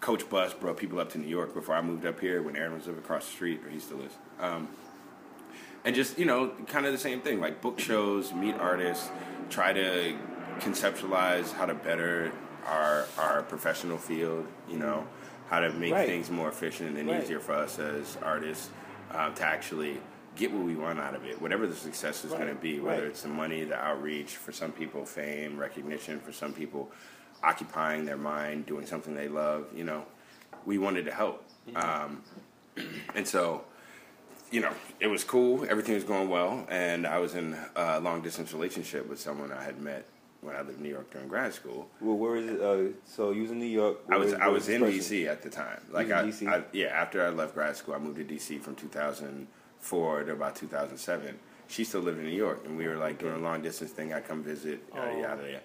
[0.00, 2.74] coach bus, brought people up to New York before I moved up here when Aaron
[2.74, 4.12] was living across the street, or he still is.
[4.40, 4.68] Um,
[5.84, 9.10] and just you know, kind of the same thing, like book shows, meet artists,
[9.48, 10.14] try to
[10.58, 12.32] conceptualize how to better
[12.66, 14.46] our our professional field.
[14.68, 15.06] You know,
[15.48, 16.06] how to make Right.
[16.06, 17.22] things more efficient and Right.
[17.22, 18.70] easier for us as artists
[19.12, 20.00] um, to actually
[20.36, 22.42] get what we want out of it, whatever the success is Right.
[22.42, 23.08] going to be, whether Right.
[23.10, 26.92] it's the money, the outreach, for some people, fame, recognition, for some people,
[27.42, 29.66] occupying their mind, doing something they love.
[29.74, 30.04] You know,
[30.66, 32.22] we wanted to help, um,
[33.14, 33.64] and so
[34.50, 35.64] you know, it was cool.
[35.68, 39.62] Everything was going well, and I was in a long distance relationship with someone I
[39.62, 40.06] had met
[40.40, 41.88] when I lived in New York during grad school.
[42.00, 42.60] Well, where is it?
[42.60, 43.98] Uh, so you was in New York.
[44.10, 44.82] I was I was in?
[44.82, 45.80] DC at the time.
[45.92, 46.32] Like I?
[46.48, 50.56] I yeah, after I left grad school, I moved to DC from 2004 to about
[50.56, 51.38] 2007.
[51.68, 54.12] She still lived in New York, and we were like doing a long distance thing.
[54.12, 55.20] I come visit, yada Oh.
[55.20, 55.60] yada yada.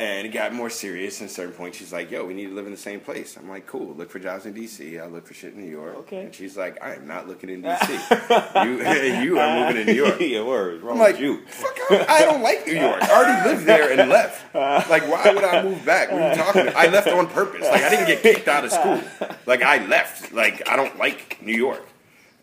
[0.00, 1.20] And it got more serious.
[1.20, 3.00] And at a certain point, she's like, "Yo, we need to live in the same
[3.00, 3.94] place." I'm like, "Cool.
[3.94, 5.00] Look for jobs in DC.
[5.02, 6.26] I look for shit in New York." Okay.
[6.26, 7.88] And she's like, "I am not looking in DC.
[8.64, 10.82] you you are moving to New York." yeah, word.
[10.82, 11.44] Wrong I'm like, you.
[11.46, 13.02] fuck, I I don't like New York.
[13.02, 14.54] I already lived there and left.
[14.54, 16.12] Like, why would I move back?
[16.12, 16.76] What are you talking about?
[16.76, 17.62] I left on purpose.
[17.62, 19.00] Like, I didn't get kicked out of school.
[19.46, 20.32] Like, I left.
[20.32, 21.84] Like, I don't like New York.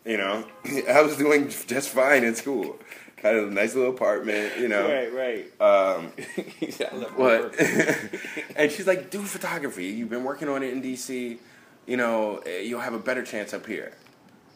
[0.06, 0.46] You know,
[0.90, 2.78] I was doing just fine in school.
[3.26, 4.54] Had a nice little apartment.
[4.60, 5.12] You know, Right,
[5.60, 5.62] right.
[5.62, 6.12] um,
[6.60, 7.60] He said, I left on what?
[8.56, 9.86] and she's like, do photography.
[9.88, 11.40] You've been working on it in DC.
[11.88, 13.94] You know, eh, you'll have a better chance up here.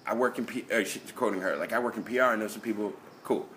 [0.06, 0.66] I work in P.
[0.72, 2.22] Uh, she's quoting her like, I work in PR.
[2.24, 2.94] I know some people.
[3.24, 3.48] Cool.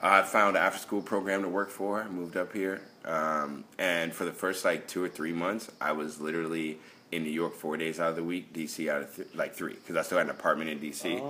[0.00, 2.00] I found an after school program to work for.
[2.02, 5.92] I moved up here, um, and for the first like two or three months, I
[5.92, 6.78] was literally
[7.10, 9.74] in New York four days out of the week, DC out of th- like three,
[9.74, 11.20] because I still had an apartment in DC.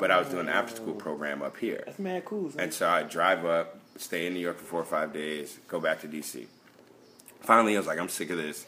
[0.00, 1.82] But I was doing an after school program up here.
[1.86, 2.50] That's mad cool.
[2.50, 2.60] Son.
[2.60, 5.78] And so I drive up, stay in New York for four or five days, go
[5.78, 6.46] back to DC.
[7.40, 8.66] Finally, I was like, I'm sick of this.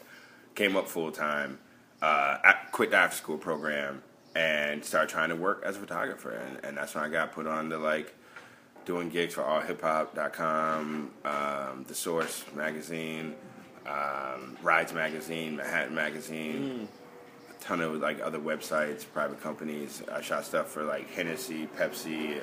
[0.55, 1.57] Came up full time,
[2.01, 2.37] uh,
[2.71, 4.03] quit the after school program,
[4.35, 6.31] and started trying to work as a photographer.
[6.31, 8.13] And, and that's when I got put on to like
[8.85, 13.35] doing gigs for allhiphop.com, um, The Source magazine,
[13.87, 16.87] um, Rides magazine, Manhattan magazine.
[16.91, 17.02] A
[17.63, 20.03] ton of like other websites, private companies.
[20.11, 22.39] I shot stuff for like Hennessy, Pepsi,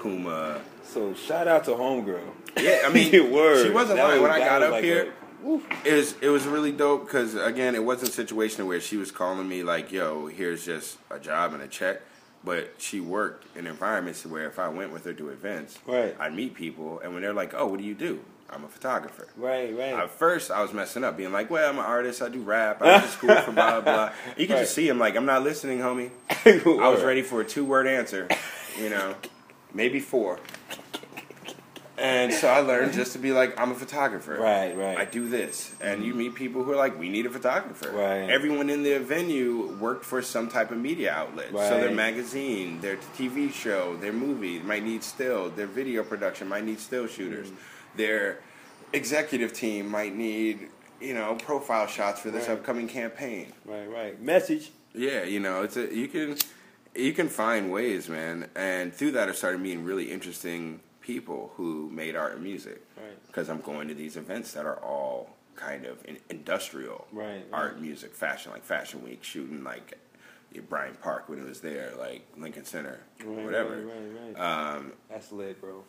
[0.00, 2.20] Puma, so shout out to homegirl.
[2.56, 3.64] yeah, I mean, Word.
[3.66, 4.22] she wasn't lying.
[4.22, 5.12] When I got up like here,
[5.44, 8.96] a- it was it was really dope because again, it wasn't a situation where she
[8.96, 12.00] was calling me like, "Yo, here's just a job and a check,"
[12.44, 16.14] but she worked in environments where if I went with her to events, Right.
[16.20, 19.28] I'd meet people, and when they're like, "Oh, what do you do?" I'm a photographer.
[19.36, 19.92] Right, right.
[19.92, 22.22] At first, I was messing up, being like, "Well, I'm an artist.
[22.22, 22.80] I do rap.
[22.80, 24.62] I went to school for blah blah." You can Right.
[24.62, 26.10] just see him like, "I'm not listening, homie."
[26.46, 28.26] I was ready for a two word answer,
[28.80, 29.14] you know,
[29.74, 30.38] maybe four.
[32.00, 34.36] And so I learned just to be like, I'm a photographer.
[34.40, 34.96] Right, right.
[34.96, 35.74] I do this.
[35.80, 37.90] And you meet people who are like, we need a photographer.
[37.90, 38.30] Right.
[38.30, 41.48] Everyone in the venue worked for some type of media outlet.
[41.50, 46.62] So their magazine, their TV show, their movie might need still, their video production might
[46.64, 47.48] need still shooters.
[47.48, 47.56] Mm.
[47.96, 48.38] Their
[48.92, 50.68] executive team might need,
[51.00, 52.56] you know, profile shots for this Right.
[52.58, 53.52] upcoming campaign.
[53.64, 54.20] Right, right.
[54.20, 54.70] Message.
[54.94, 56.36] Yeah, you know, it's a you can
[56.94, 58.48] you can find ways, man.
[58.56, 62.82] And through that, I started meeting really interesting people who made art and music.
[62.96, 63.26] Right.
[63.26, 65.98] Because I'm going to these events that are all kind of
[66.30, 67.44] industrial Right, right.
[67.52, 69.98] art, music, fashion, like Fashion Week, shooting like
[70.68, 73.76] Bryant Park when it was there, like Lincoln Center, Right, whatever.
[73.76, 74.74] Right, right, right.
[74.76, 75.84] Um, That's lit, bro.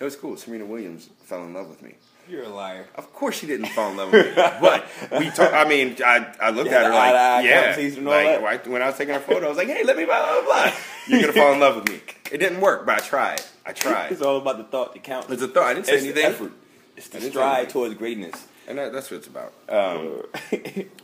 [0.00, 0.36] It was cool.
[0.36, 1.94] Serena Williams fell in love with me.
[2.28, 2.86] You're a liar.
[2.94, 4.84] Of course, she didn't fall in love with me, but
[5.18, 5.52] we talk.
[5.54, 8.66] I mean, I, I looked Yeah, at her the like, yeah, conversation and all like
[8.66, 10.72] when I was taking her photo, I was like, hey, let me blah blah blah.
[11.08, 12.00] You're gonna fall in love with me.
[12.30, 13.40] It didn't work, but I tried.
[13.64, 14.12] I tried.
[14.12, 15.30] It's all about the thought that counts.
[15.30, 15.64] It's a thought.
[15.64, 16.24] I didn't say It's anything.
[16.26, 16.52] effort.
[16.98, 18.46] It's the stride towards greatness.
[18.66, 19.54] and that, that's what it's about.
[19.70, 20.24] Um,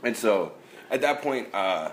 [0.02, 0.52] and so,
[0.90, 1.92] at that point, uh,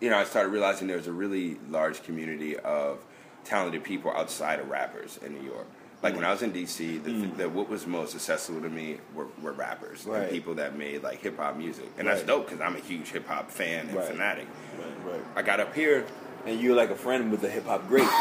[0.00, 2.98] you know, I started realizing there was a really large community of
[3.44, 5.66] talented people outside of rappers in New York.
[6.04, 9.26] Like when I was in DC, the, the, what was most accessible to me were,
[9.40, 10.22] were rappers Right.
[10.24, 13.08] and people that made like hip hop music, and that's dope because I'm a huge
[13.10, 14.04] hip hop fan and Right.
[14.04, 14.46] fanatic.
[14.78, 15.20] right, right.
[15.34, 16.04] I got up here,
[16.46, 18.06] And you're like a friend with a hip hop great.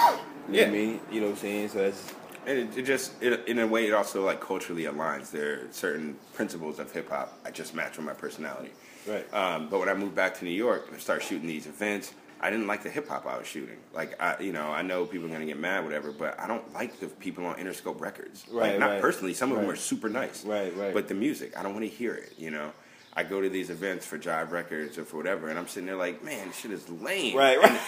[0.49, 0.61] You know Yeah.
[0.63, 0.99] what I mean?
[1.11, 1.69] You know what I'm saying?
[1.69, 2.13] So that's
[2.45, 5.31] and it, it just, it, in a way, it also like culturally aligns.
[5.31, 8.71] There are certain principles of hip hop I just match with my personality.
[9.07, 9.25] right.
[9.33, 12.13] Um, but when I moved back to New York and started shooting these events,
[12.43, 13.77] I didn't like the hip hop I was shooting.
[13.93, 16.73] Like, I, you know, I know people are gonna get mad, whatever, but I don't
[16.73, 18.45] like the people on Interscope Records.
[18.51, 19.01] Right, like, not right.
[19.01, 19.33] personally.
[19.33, 19.73] Some of them Right.
[19.73, 20.43] are super nice.
[20.43, 20.93] Right, right.
[20.93, 22.33] But the music, I don't want to hear it.
[22.37, 22.73] You know,
[23.15, 25.95] I go to these events for Jive Records or for whatever, and I'm sitting there
[25.95, 27.37] like, man, this shit is lame.
[27.37, 27.79] Right, right.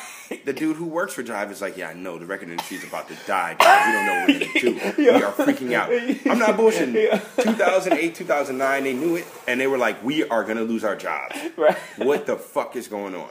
[0.46, 3.08] The dude who works for Jive is like, yeah, I know the record industry's about
[3.10, 3.56] to die.
[3.60, 3.86] Jive.
[3.88, 4.94] We don't know what gonna do.
[5.04, 5.92] We are freaking out.
[6.32, 7.36] I'm not bullshitting.
[7.44, 11.36] 2008, 2009, they knew it, and they were like, we are gonna lose our jobs.
[11.58, 11.76] Right.
[11.98, 13.30] What the fuck is going on?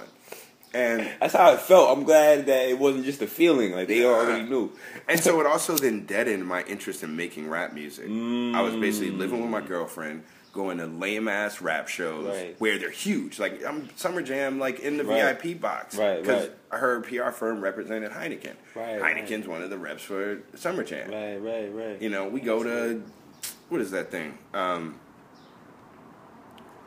[0.75, 1.97] And That's how it felt.
[1.97, 3.73] I'm glad that it wasn't just a feeling.
[3.73, 4.73] Like they already knew.
[5.09, 8.07] and so it also then deadened my interest in making rap music.
[8.07, 12.57] I was basically living with my girlfriend, going to lame ass rap shows Right.
[12.61, 13.39] where they're huge.
[13.39, 15.41] Like I'm Summer Jam, like in the Right.
[15.41, 16.81] VIP box, Right, Because right.
[16.81, 18.55] her PR firm represented Heineken.
[18.75, 21.11] Right, Heineken's one of the reps for Summer Jam.
[21.11, 22.03] Right, right, right.
[22.03, 23.03] You know, we go to
[23.69, 24.39] what is that thing?
[24.53, 24.99] Um,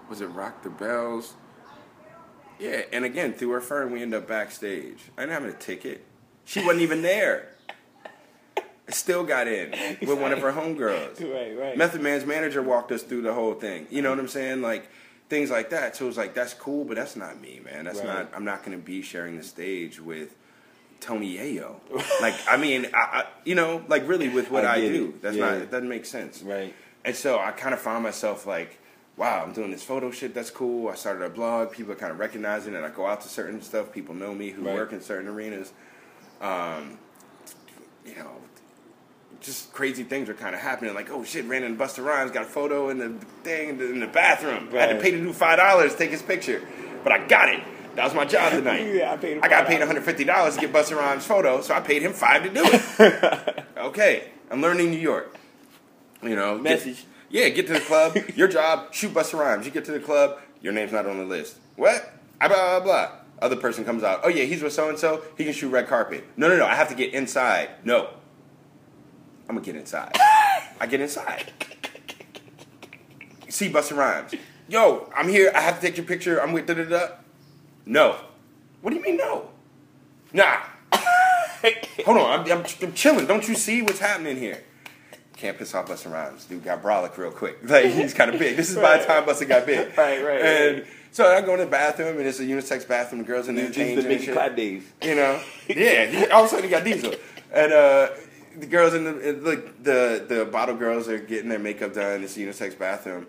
[0.10, 1.34] was it Rock the Bells?
[2.59, 4.99] Yeah, and again through her firm, we end up backstage.
[5.17, 6.03] I didn't have a ticket.
[6.45, 7.49] She wasn't even there.
[8.89, 11.21] I still got in with one of her homegirls.
[11.21, 11.77] Right, right.
[11.77, 13.85] Method Man's manager walked us through the whole thing.
[13.89, 14.61] You know what I'm saying?
[14.61, 14.89] Like
[15.29, 15.95] things like that.
[15.97, 17.85] So it was like that's cool, but that's not me, man.
[17.85, 18.07] That's Right.
[18.07, 18.29] not.
[18.33, 20.33] I'm not going to be sharing the stage with
[21.01, 21.75] Tony Yayo.
[22.21, 25.05] like I mean, I, I, you know, like really with what I I, do.
[25.15, 25.21] it.
[25.21, 25.45] That's Yeah.
[25.49, 25.57] not.
[25.57, 26.41] It doesn't make sense.
[26.41, 26.73] Right.
[27.03, 28.79] And so I kind of found myself like,
[29.17, 30.34] wow, I'm doing this photo shit.
[30.34, 30.89] That's cool.
[30.89, 31.71] I started a blog.
[31.71, 32.84] People are kind of recognizing it.
[32.84, 33.91] I go out to certain stuff.
[33.91, 34.75] People know me who Right.
[34.75, 35.73] work in certain arenas.
[36.39, 36.97] Um,
[38.06, 38.32] you know,
[39.41, 40.93] just crazy things are kind of happening.
[40.93, 43.10] Like, oh shit, ran into Busta Rhymes, got a photo in the
[43.43, 44.69] thing in the, bathroom.
[44.73, 46.62] I had to pay the dude five dollars to take his picture,
[47.03, 47.62] but I got it.
[47.95, 48.93] That was my job tonight.
[48.93, 51.80] Yeah, I paid I got paid 150 dollars to get Busta Rhymes' photo, so I
[51.82, 53.65] paid him five to do it.
[53.77, 55.36] okay, I'm learning New York.
[56.21, 57.06] You know, get- Message.
[57.29, 58.17] Yeah, get to the club.
[58.35, 59.65] Your job, shoot Busta Rhymes.
[59.65, 61.57] You get to the club, your name's not on the list.
[61.75, 62.13] What?
[62.41, 63.11] Ah, Blah blah blah.
[63.41, 64.21] Other person comes out.
[64.23, 65.23] Oh yeah, he's with so and so.
[65.37, 66.25] He can shoot red carpet.
[66.37, 66.65] No no no.
[66.65, 67.69] I have to get inside.
[67.83, 68.09] No.
[69.47, 70.17] I'm gonna get inside.
[70.79, 71.51] I get inside.
[73.49, 74.33] See Busta Rhymes.
[74.67, 75.51] Yo, I'm here.
[75.55, 76.41] I have to take your picture.
[76.41, 77.07] I'm with da da da.
[77.85, 78.17] No.
[78.81, 79.49] What do you mean no?
[80.33, 80.57] Nah.
[82.05, 82.39] Hold on.
[82.39, 83.25] I'm, I'm, I'm chilling.
[83.25, 84.63] Don't you see what's happening here?
[85.38, 86.45] Can't piss off Busta Rhymes.
[86.45, 87.60] Dude got brolic real quick.
[87.67, 88.56] Like he's kind of big.
[88.58, 89.88] This is by the time Busta got big.
[89.97, 90.88] Right, right, And right.
[91.12, 93.21] so I go in the bathroom and it's a unisex bathroom.
[93.21, 94.34] The girls in there changing the Mickey shit.
[94.34, 94.84] Clyde days.
[95.04, 96.28] You know, yeah.
[96.32, 97.13] All of a sudden, he got diesel,
[97.54, 98.10] and uh,
[98.58, 99.12] the girls in the
[99.43, 102.15] like the the bottle girls are getting their makeup done.
[102.15, 103.28] in This unisex bathroom,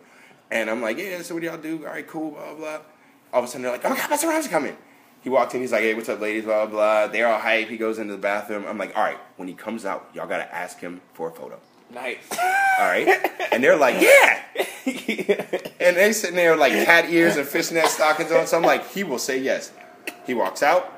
[0.50, 1.20] and I'm like, yeah.
[1.22, 1.84] So what do y'all do?
[1.86, 2.30] All right, cool.
[2.30, 2.54] Blah blah.
[2.56, 2.78] blah.
[3.34, 4.74] All of a sudden, they're like, oh my god, Busta Rhymes is coming.
[5.20, 5.60] He walked in.
[5.60, 6.44] He's like, hey, what's up, ladies?
[6.44, 7.06] Blah blah blah.
[7.08, 7.68] They're all hype.
[7.68, 8.64] He goes into the bathroom.
[8.66, 9.18] I'm like, all right.
[9.36, 11.60] When he comes out, y'all gotta ask him for a photo.
[11.92, 12.28] Nice.
[12.32, 13.08] All right,
[13.52, 14.42] and they're like, yeah.
[15.80, 18.46] And they sitting there like cat ears and fishnet stockings on.
[18.46, 19.72] So I'm like, he will say yes.
[20.26, 20.92] He walks out.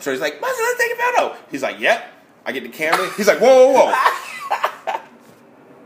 [0.00, 1.36] So he's like, let's take a photo.
[1.50, 2.04] He's like, yep.
[2.44, 3.10] I get the camera.
[3.16, 5.00] He's like, whoa, whoa, whoa.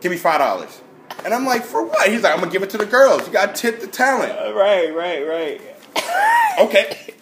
[0.01, 0.81] give me five dollars.
[1.25, 2.11] And I'm like, for what?
[2.11, 3.27] He's like, I'm gonna give it to the girls.
[3.27, 4.33] You gotta tip the talent.
[4.33, 5.61] Uh, right, right, right.
[6.59, 7.15] Okay.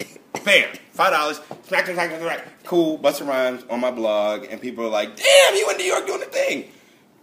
[0.43, 0.69] Bam.
[0.91, 1.37] Five dollars.
[1.63, 2.63] Smack, smack, smack, smack.
[2.63, 2.97] Cool.
[2.97, 6.19] Busta Rhymes on my blog, and people are like, "Damn, you in New York doing
[6.19, 6.69] the thing."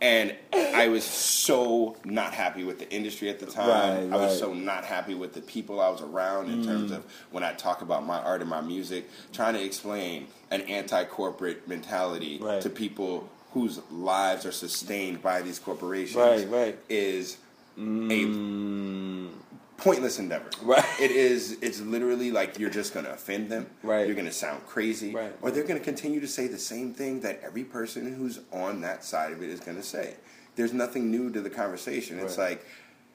[0.00, 4.10] And I was so not happy with the industry at the time.
[4.10, 7.04] Right, I was so not happy with the people I was around in terms of
[7.32, 12.38] when I talk about my art and my music, trying to explain an anti-corporate mentality
[12.40, 12.60] Right.
[12.62, 16.78] to people whose lives are sustained by these corporations Right, right.
[16.88, 17.38] is
[17.76, 19.30] a Mm,
[19.78, 20.50] pointless endeavor.
[20.62, 20.84] Right.
[21.00, 21.56] It is.
[21.62, 23.66] It's literally like you're just gonna offend them.
[23.82, 24.06] Right.
[24.06, 25.14] You're gonna sound crazy.
[25.14, 25.34] Right.
[25.40, 29.04] Or they're gonna continue to say the same thing that every person who's on that
[29.04, 30.16] side of it is gonna say.
[30.56, 32.18] There's nothing new to the conversation.
[32.18, 32.66] It's like,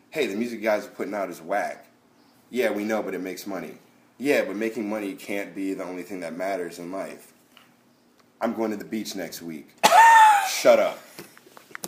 [0.09, 1.85] hey, the music guys are putting out is whack.
[2.49, 3.79] Yeah, we know, but it makes money.
[4.17, 7.33] Yeah, but making money can't be the only thing that matters in life.
[8.39, 9.69] I'm going to the beach next week.
[10.49, 10.99] Shut up.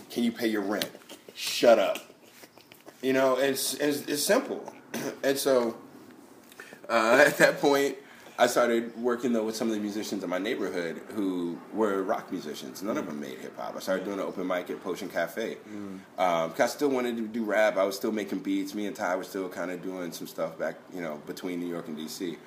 [0.10, 0.90] Can you pay your rent?
[1.36, 2.00] Shut up.
[3.06, 4.74] You know, it's it's, it's simple.
[5.24, 5.76] and so
[6.90, 7.98] uh, at that point,
[8.40, 12.32] I started working though with some of the musicians in my neighborhood who were rock
[12.32, 12.82] musicians.
[12.82, 13.76] None of them made hip hop.
[13.76, 15.58] I started doing an open mic at Potion Cafe.
[16.18, 17.78] Um, 'cause I still wanted to do rap.
[17.78, 18.74] I was still making beats.
[18.74, 21.68] Me and Ty were still kind of doing some stuff back, you know, between New
[21.68, 22.38] York and DC.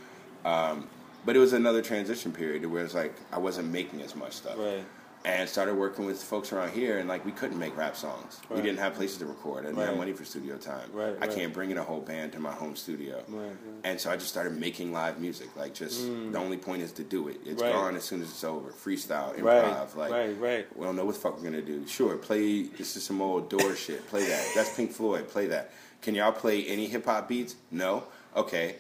[0.44, 0.88] Um,
[1.24, 4.56] but it was another transition period where it's like I wasn't making as much stuff
[4.58, 4.84] Right.
[5.24, 8.40] And started working with folks around here and like we couldn't make rap songs.
[8.50, 10.88] We didn't have places to record i didn't have money for studio time.
[10.92, 13.22] Right, i can't bring in a whole band to my home studio.
[13.28, 13.56] Right, right.
[13.84, 17.02] and so i just started making live music like just the only point is to
[17.04, 17.40] do it.
[17.44, 17.64] It's Mm.
[17.64, 17.72] Right.
[17.72, 18.70] gone as soon as it's over.
[18.70, 20.76] Freestyle improv Right, like right, right.
[20.76, 21.86] we don't know what the fuck we're gonna do.
[21.86, 24.06] Sure play this is some old door shit.
[24.08, 24.46] Play that.
[24.54, 25.28] That's pink floyd.
[25.28, 25.72] Play that.
[26.00, 27.56] Can y'all play any hip-hop beats?
[27.70, 28.04] No?
[28.36, 28.76] Okay.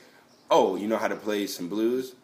[0.50, 2.14] Oh you know how to play some blues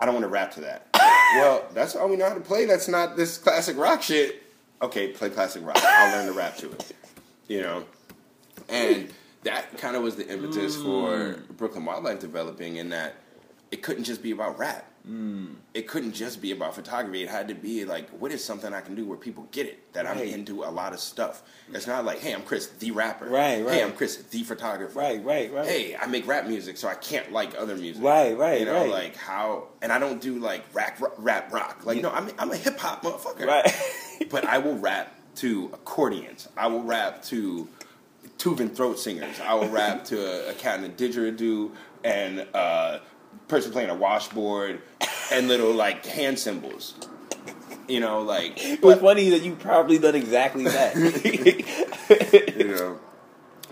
[0.00, 0.88] I don't want to rap to that.
[1.36, 2.66] well, that's all we know how to play.
[2.66, 4.42] That's not this classic rock shit.
[4.82, 5.78] Okay, play classic rock.
[5.82, 6.92] I'll learn to rap to it.
[7.48, 7.84] You know?
[8.68, 9.08] And
[9.44, 11.56] that kind of was the impetus for mm.
[11.56, 13.14] Brooklyn Wildlife developing in that
[13.70, 14.90] it couldn't just be about rap.
[15.72, 17.22] It couldn't just be about photography.
[17.22, 19.92] It had to be like, what is something I can do where people get it?
[19.92, 21.42] That I'm into a lot of stuff.
[21.72, 23.26] It's not like, hey, I'm Chris, the rapper.
[23.26, 23.74] Right, right.
[23.74, 23.84] Hey.
[23.84, 25.66] I'm Chris, the photographer Right, right, right.
[25.66, 28.02] hey, I make rap music, so I can't like other music.
[28.02, 28.90] Right, right, You know, right.
[28.90, 31.86] like how, and I don't do like rap, rap, rock.
[31.86, 33.46] Like, no, I'm, I'm a hip hop motherfucker.
[33.46, 34.26] Right.
[34.30, 36.48] but I will rap to accordions.
[36.56, 37.68] I will rap to
[38.38, 39.38] Tuvan throat singers.
[39.40, 41.70] I will rap to a, a cat in a didgeridoo
[42.04, 43.02] and a
[43.48, 44.80] person playing a washboard
[45.32, 46.94] and little like hand cymbals.
[47.88, 50.96] You know, like, It was funny that you probably done exactly that.
[52.58, 52.98] you know.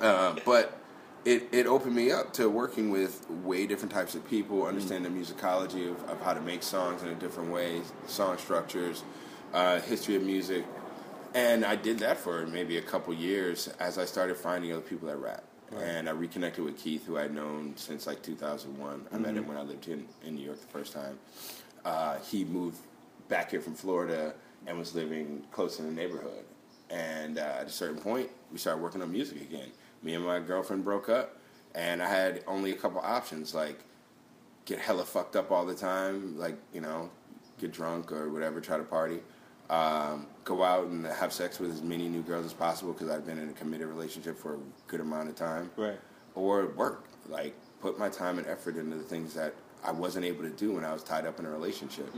[0.00, 0.78] Uh, but
[1.24, 5.20] it, it opened me up to working with way different types of people, understanding the
[5.20, 9.02] musicology of, of how to make songs in a different way, song structures,
[9.52, 10.64] uh, history of music.
[11.34, 15.08] And I did that for maybe a couple years as I started finding other people
[15.08, 15.42] that rap.
[15.82, 19.06] And I reconnected with Keith, who I'd known since like 2001.
[19.12, 21.18] I met him when I lived in, in New York the first time.
[21.84, 22.78] Uh, he moved
[23.28, 24.34] back here from Florida
[24.66, 26.44] and was living close in the neighborhood.
[26.90, 29.70] And uh, at a certain point, we started working on music again.
[30.02, 31.38] Me and my girlfriend broke up,
[31.74, 33.78] and I had only a couple options like
[34.64, 37.10] get hella fucked up all the time, like, you know,
[37.58, 39.20] get drunk or whatever, try to party.
[39.70, 43.26] Um, go out and have sex with as many new girls as possible because I've
[43.26, 45.98] been in a committed relationship for a good amount of time right.
[46.34, 47.06] or work.
[47.28, 50.72] Like put my time and effort into the things that I wasn't able to do
[50.72, 52.12] when I was tied up in a relationship.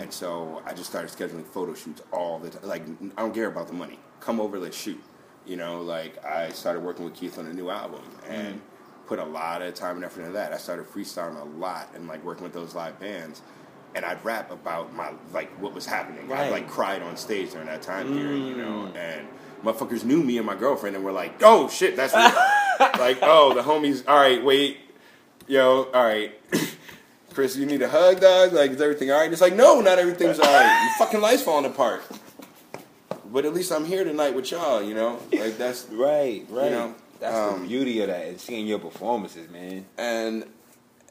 [0.00, 2.68] And so I just started scheduling photo shoots all the time.
[2.68, 2.82] Like
[3.16, 3.98] I don't care about the money.
[4.20, 5.02] Come over, let's shoot.
[5.46, 8.60] You know, like I started working with Keith on a new album and
[9.06, 10.52] put a lot of time and effort into that.
[10.52, 13.42] I started freestyling a lot and like working with those live bands.
[13.94, 16.32] And I'd rap about my like what was happening.
[16.32, 19.26] I like cried on stage during that time period, you know, and
[19.62, 22.32] motherfuckers knew me and my girlfriend and were like, "Oh shit, that's real."
[22.98, 24.02] like, oh, the homies.
[24.08, 24.78] All right, wait,
[25.46, 26.32] yo, all right,
[27.34, 28.52] Chris, you need a hug, dog.
[28.54, 29.30] Like, is everything all right?
[29.30, 30.82] It's like, no, not everything's all right.
[30.84, 32.02] Your fucking life's falling apart.
[33.30, 34.82] But at least I'm here tonight with y'all.
[34.82, 36.70] You know, like that's Right, right.
[36.70, 39.84] know, That's um, the beauty of that and seeing your performances, man.
[39.98, 40.44] and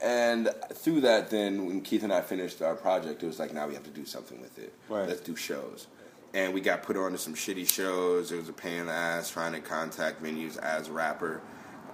[0.02, 3.68] and through that, then when Keith and I finished our project, it was like now
[3.68, 4.74] we have to do something with it.
[4.90, 5.08] Right.
[5.08, 5.88] Let's do shows.
[6.34, 8.32] And we got put on to some shitty shows.
[8.32, 11.42] It was a pain in the ass trying to contact venues as a rapper,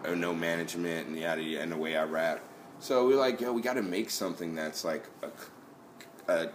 [0.05, 2.41] uh, no management and yada yada, and the way I rap.
[2.79, 6.49] So we are like, yo, we got to make something that's like a, a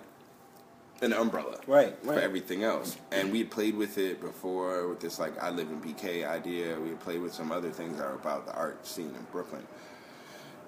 [1.02, 2.96] an umbrella, Right, for everything else.
[3.10, 6.78] And we had played with it before with this like I live in BK idea.
[6.78, 9.66] We had played with some other things that are about the art scene in Brooklyn.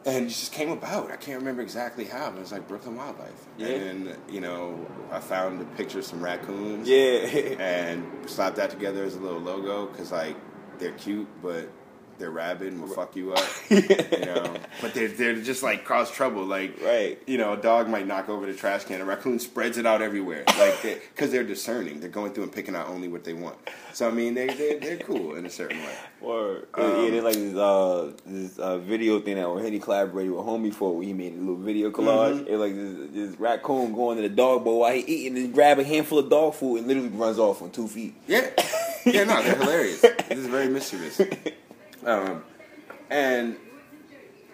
[0.07, 1.11] And it just came about.
[1.11, 2.31] I can't remember exactly how.
[2.31, 3.46] But it was like Brooklyn Wildlife.
[3.57, 3.69] Yeah.
[3.69, 6.88] And you know, I found a picture of some raccoons.
[6.88, 7.55] Yeah.
[7.59, 10.37] And slapped that together as a little logo because like
[10.79, 11.71] they're cute, but
[12.19, 13.44] they're rabid and will fuck you up.
[13.69, 13.81] you
[14.25, 16.44] know, but they're they're just like cause trouble.
[16.44, 17.19] Like Right.
[17.27, 19.00] you know, a dog might knock over the trash can.
[19.00, 22.00] A raccoon spreads it out everywhere, like because they, are discerning.
[22.00, 23.56] They're going through and picking out only what they want.
[23.92, 25.94] So I mean, they they they're cool in a certain way.
[26.21, 30.33] Or Um, yeah, there's like this uh this uh, video thing that where he collaborated
[30.33, 32.40] with Homie for where he made a little video collage.
[32.40, 32.52] Mm-hmm.
[32.52, 35.79] It like this, this raccoon going to the dog bowl while he eating and grab
[35.79, 38.15] a handful of dog food and literally runs off on two feet.
[38.27, 38.48] Yeah,
[39.04, 40.00] yeah, no, they're hilarious.
[40.00, 41.21] This is very mischievous.
[42.05, 42.44] Um,
[43.11, 43.57] and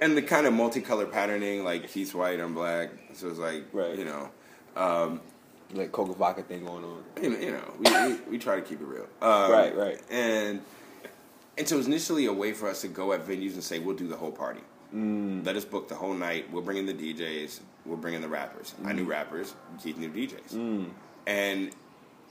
[0.01, 2.90] and the kind of multicolored patterning, like Keith's white, I'm black.
[3.12, 3.98] So it's like, Right.
[3.98, 4.30] you know,
[4.76, 5.20] um,
[5.74, 7.03] like Coca Vodka thing going on.
[7.22, 9.07] you know, you know we, we, we try to keep it real.
[9.20, 10.01] Um, Right, right.
[10.11, 10.62] And
[11.59, 13.78] and so it was initially a way for us to go at venues and say,
[13.78, 14.61] we'll do the whole party.
[14.94, 15.44] Mm.
[15.44, 16.51] Let us book the whole night.
[16.51, 17.61] We'll bring in the DJs.
[17.84, 18.74] We'll bring in the rappers.
[18.84, 18.96] I Mm.
[18.96, 19.55] knew rappers.
[19.82, 20.86] Keith knew DJs.
[21.26, 21.70] And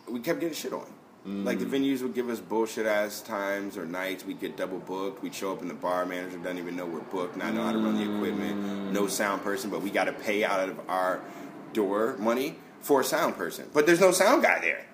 [0.09, 0.91] we kept getting shit on.
[1.25, 4.25] Like the venues would give us bullshit ass times or nights.
[4.25, 5.21] We'd get double booked.
[5.21, 7.71] We'd show up and the bar manager doesn't even know we're booked, not know how
[7.71, 8.91] to run the equipment.
[8.91, 11.21] No sound person, but we got to pay out of our
[11.73, 13.69] door money for a sound person.
[13.73, 14.85] But there's no sound guy there.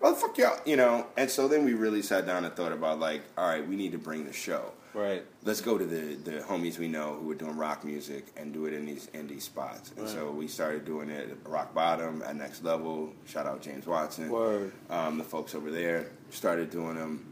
[0.00, 1.06] Well, fuck y'all, you know.
[1.16, 3.92] And so then we really sat down and thought about like, all right, we need
[3.92, 4.72] to bring the show.
[4.94, 5.24] Right.
[5.44, 8.64] Let's go to the the homies we know who are doing rock music and do
[8.64, 9.92] it in these indie spots.
[9.96, 13.12] And so we started doing it at Rock Bottom at Next Level.
[13.26, 14.30] Shout out James Watson.
[14.30, 14.72] Word.
[14.88, 17.30] Um, the folks over there started doing them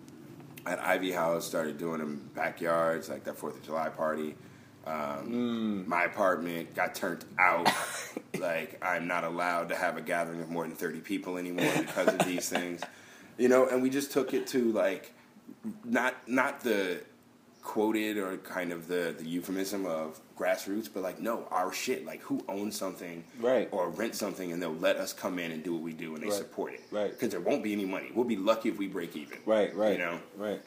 [0.67, 1.47] at Ivy House.
[1.47, 4.35] Started doing them backyards, like that Fourth of July party.
[4.87, 7.69] Um, My apartment got turned out.
[8.39, 12.09] like I'm not allowed to have a gathering of more than thirty people anymore because
[12.09, 12.83] of these things.
[13.39, 15.13] You know, and we just took it to like
[15.85, 17.01] not not the
[17.63, 22.05] quoted or kind of the the euphemism of grassroots, but like no, our shit.
[22.05, 23.69] Like who owns something, Right.
[23.73, 26.23] Or rent something, and they'll let us come in and do what we do, and
[26.23, 26.35] they Right.
[26.37, 27.11] support it, Right.
[27.11, 28.11] Because there won't be any money.
[28.15, 29.75] We'll be lucky if we break even, Right.
[29.75, 29.93] Right.
[29.93, 30.61] You know, Right.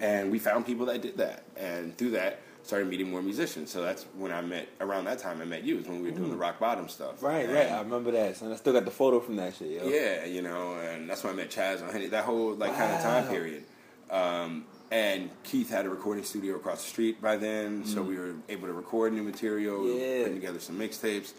[0.00, 3.70] and we found people that did that, and through that started meeting more musicians.
[3.70, 4.68] So that's when I met.
[4.80, 5.78] Around that time, I met you.
[5.78, 7.44] Is when we were doing the rock bottom stuff, Right.
[7.44, 7.70] And- Right.
[7.70, 8.36] I remember that.
[8.36, 8.50] Son.
[8.52, 9.68] I still got the photo from that shit.
[9.70, 9.86] Yo.
[9.88, 12.06] yeah, you know, and that's when I met Chaz on Henny.
[12.08, 13.64] That whole like kind of time period.
[14.10, 18.34] Um, and Keith had a recording studio across the street by then, so we were
[18.48, 20.00] able to record new material, Mm.
[20.00, 20.22] Yeah.
[20.24, 21.32] putting together some mixtapes,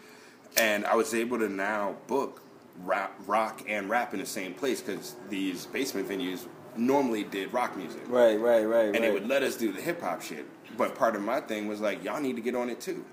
[0.56, 2.42] and I was able to now book
[2.84, 6.46] rap, rock and rap in the same place because these basement venues
[6.76, 8.38] normally did rock music, Right.
[8.38, 8.64] Right.
[8.64, 8.86] Right.
[8.86, 9.00] and right.
[9.02, 10.44] they would let us do the hip hop shit.
[10.76, 13.04] But part of my thing was like, y'all need to get on it too.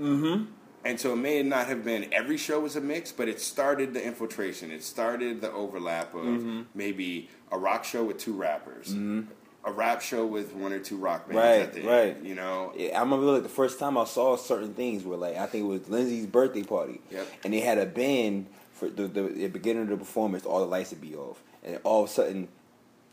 [0.00, 0.44] Mm-hmm.
[0.84, 3.94] And so it may not have been every show was a mix, but it started
[3.94, 4.70] the infiltration.
[4.70, 6.62] It started the overlap of Mm-hmm.
[6.74, 8.94] maybe a rock show with two rappers,
[9.64, 12.16] a rap show with one or two rock bands Right, at the right.
[12.16, 12.26] end.
[12.26, 15.36] You know, Yeah, I remember like the first time I saw certain things where like
[15.36, 17.26] I think it was Lindsay's birthday party, Yep.
[17.44, 20.46] and they had a band for the, the, the beginning of the performance.
[20.46, 22.48] All the lights would be off, and all of a sudden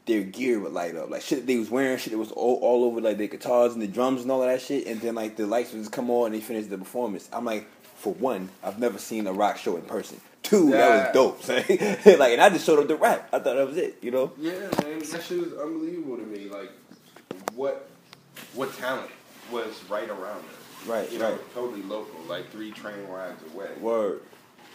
[0.05, 2.83] their gear would light up, like shit they was wearing, shit that was all, all
[2.85, 5.35] over like the guitars and the drums and all of that shit, and then like
[5.35, 7.27] the lights would just come on and they finished the performance.
[7.33, 10.21] I'm like, for one, I've never seen a rock show in person.
[10.43, 10.77] Two, Yeah.
[10.77, 11.47] that was dope.
[12.19, 13.29] like, and I just showed up to rap.
[13.33, 14.31] I thought that was it, you know.
[14.37, 14.51] yeah,
[14.83, 16.49] man, that shit was unbelievable to me.
[16.49, 16.69] Like,
[17.55, 17.89] what
[18.53, 19.09] what talent
[19.51, 20.87] was right around us?
[20.87, 21.53] Right, you know, right.
[21.55, 23.69] totally local, like three train rides away.
[23.81, 24.21] Word.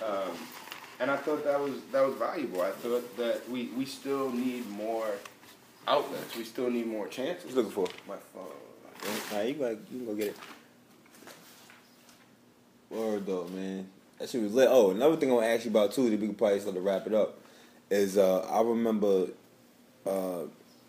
[0.05, 0.33] Um,
[1.01, 2.61] and I thought that was that was valuable.
[2.61, 5.09] I thought that we, we still need more
[5.89, 6.37] outlets.
[6.37, 7.45] We still need more chances.
[7.47, 7.89] What you looking for?
[8.07, 9.33] My phone.
[9.33, 10.37] Nah, you go, you can go get it.
[12.91, 13.89] Word though, man.
[14.19, 14.69] That shit was lit.
[14.71, 16.75] Oh, another thing I want to ask you about too, that we can probably start
[16.75, 17.39] to wrap it up,
[17.89, 19.29] is uh, I remember.
[20.07, 20.43] Uh,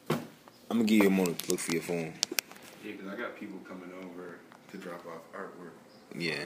[0.09, 2.14] I'm gonna give you a moment to look for your phone.
[2.84, 4.38] Yeah, because I got people coming over
[4.72, 5.72] to drop off artwork.
[6.18, 6.45] Yeah.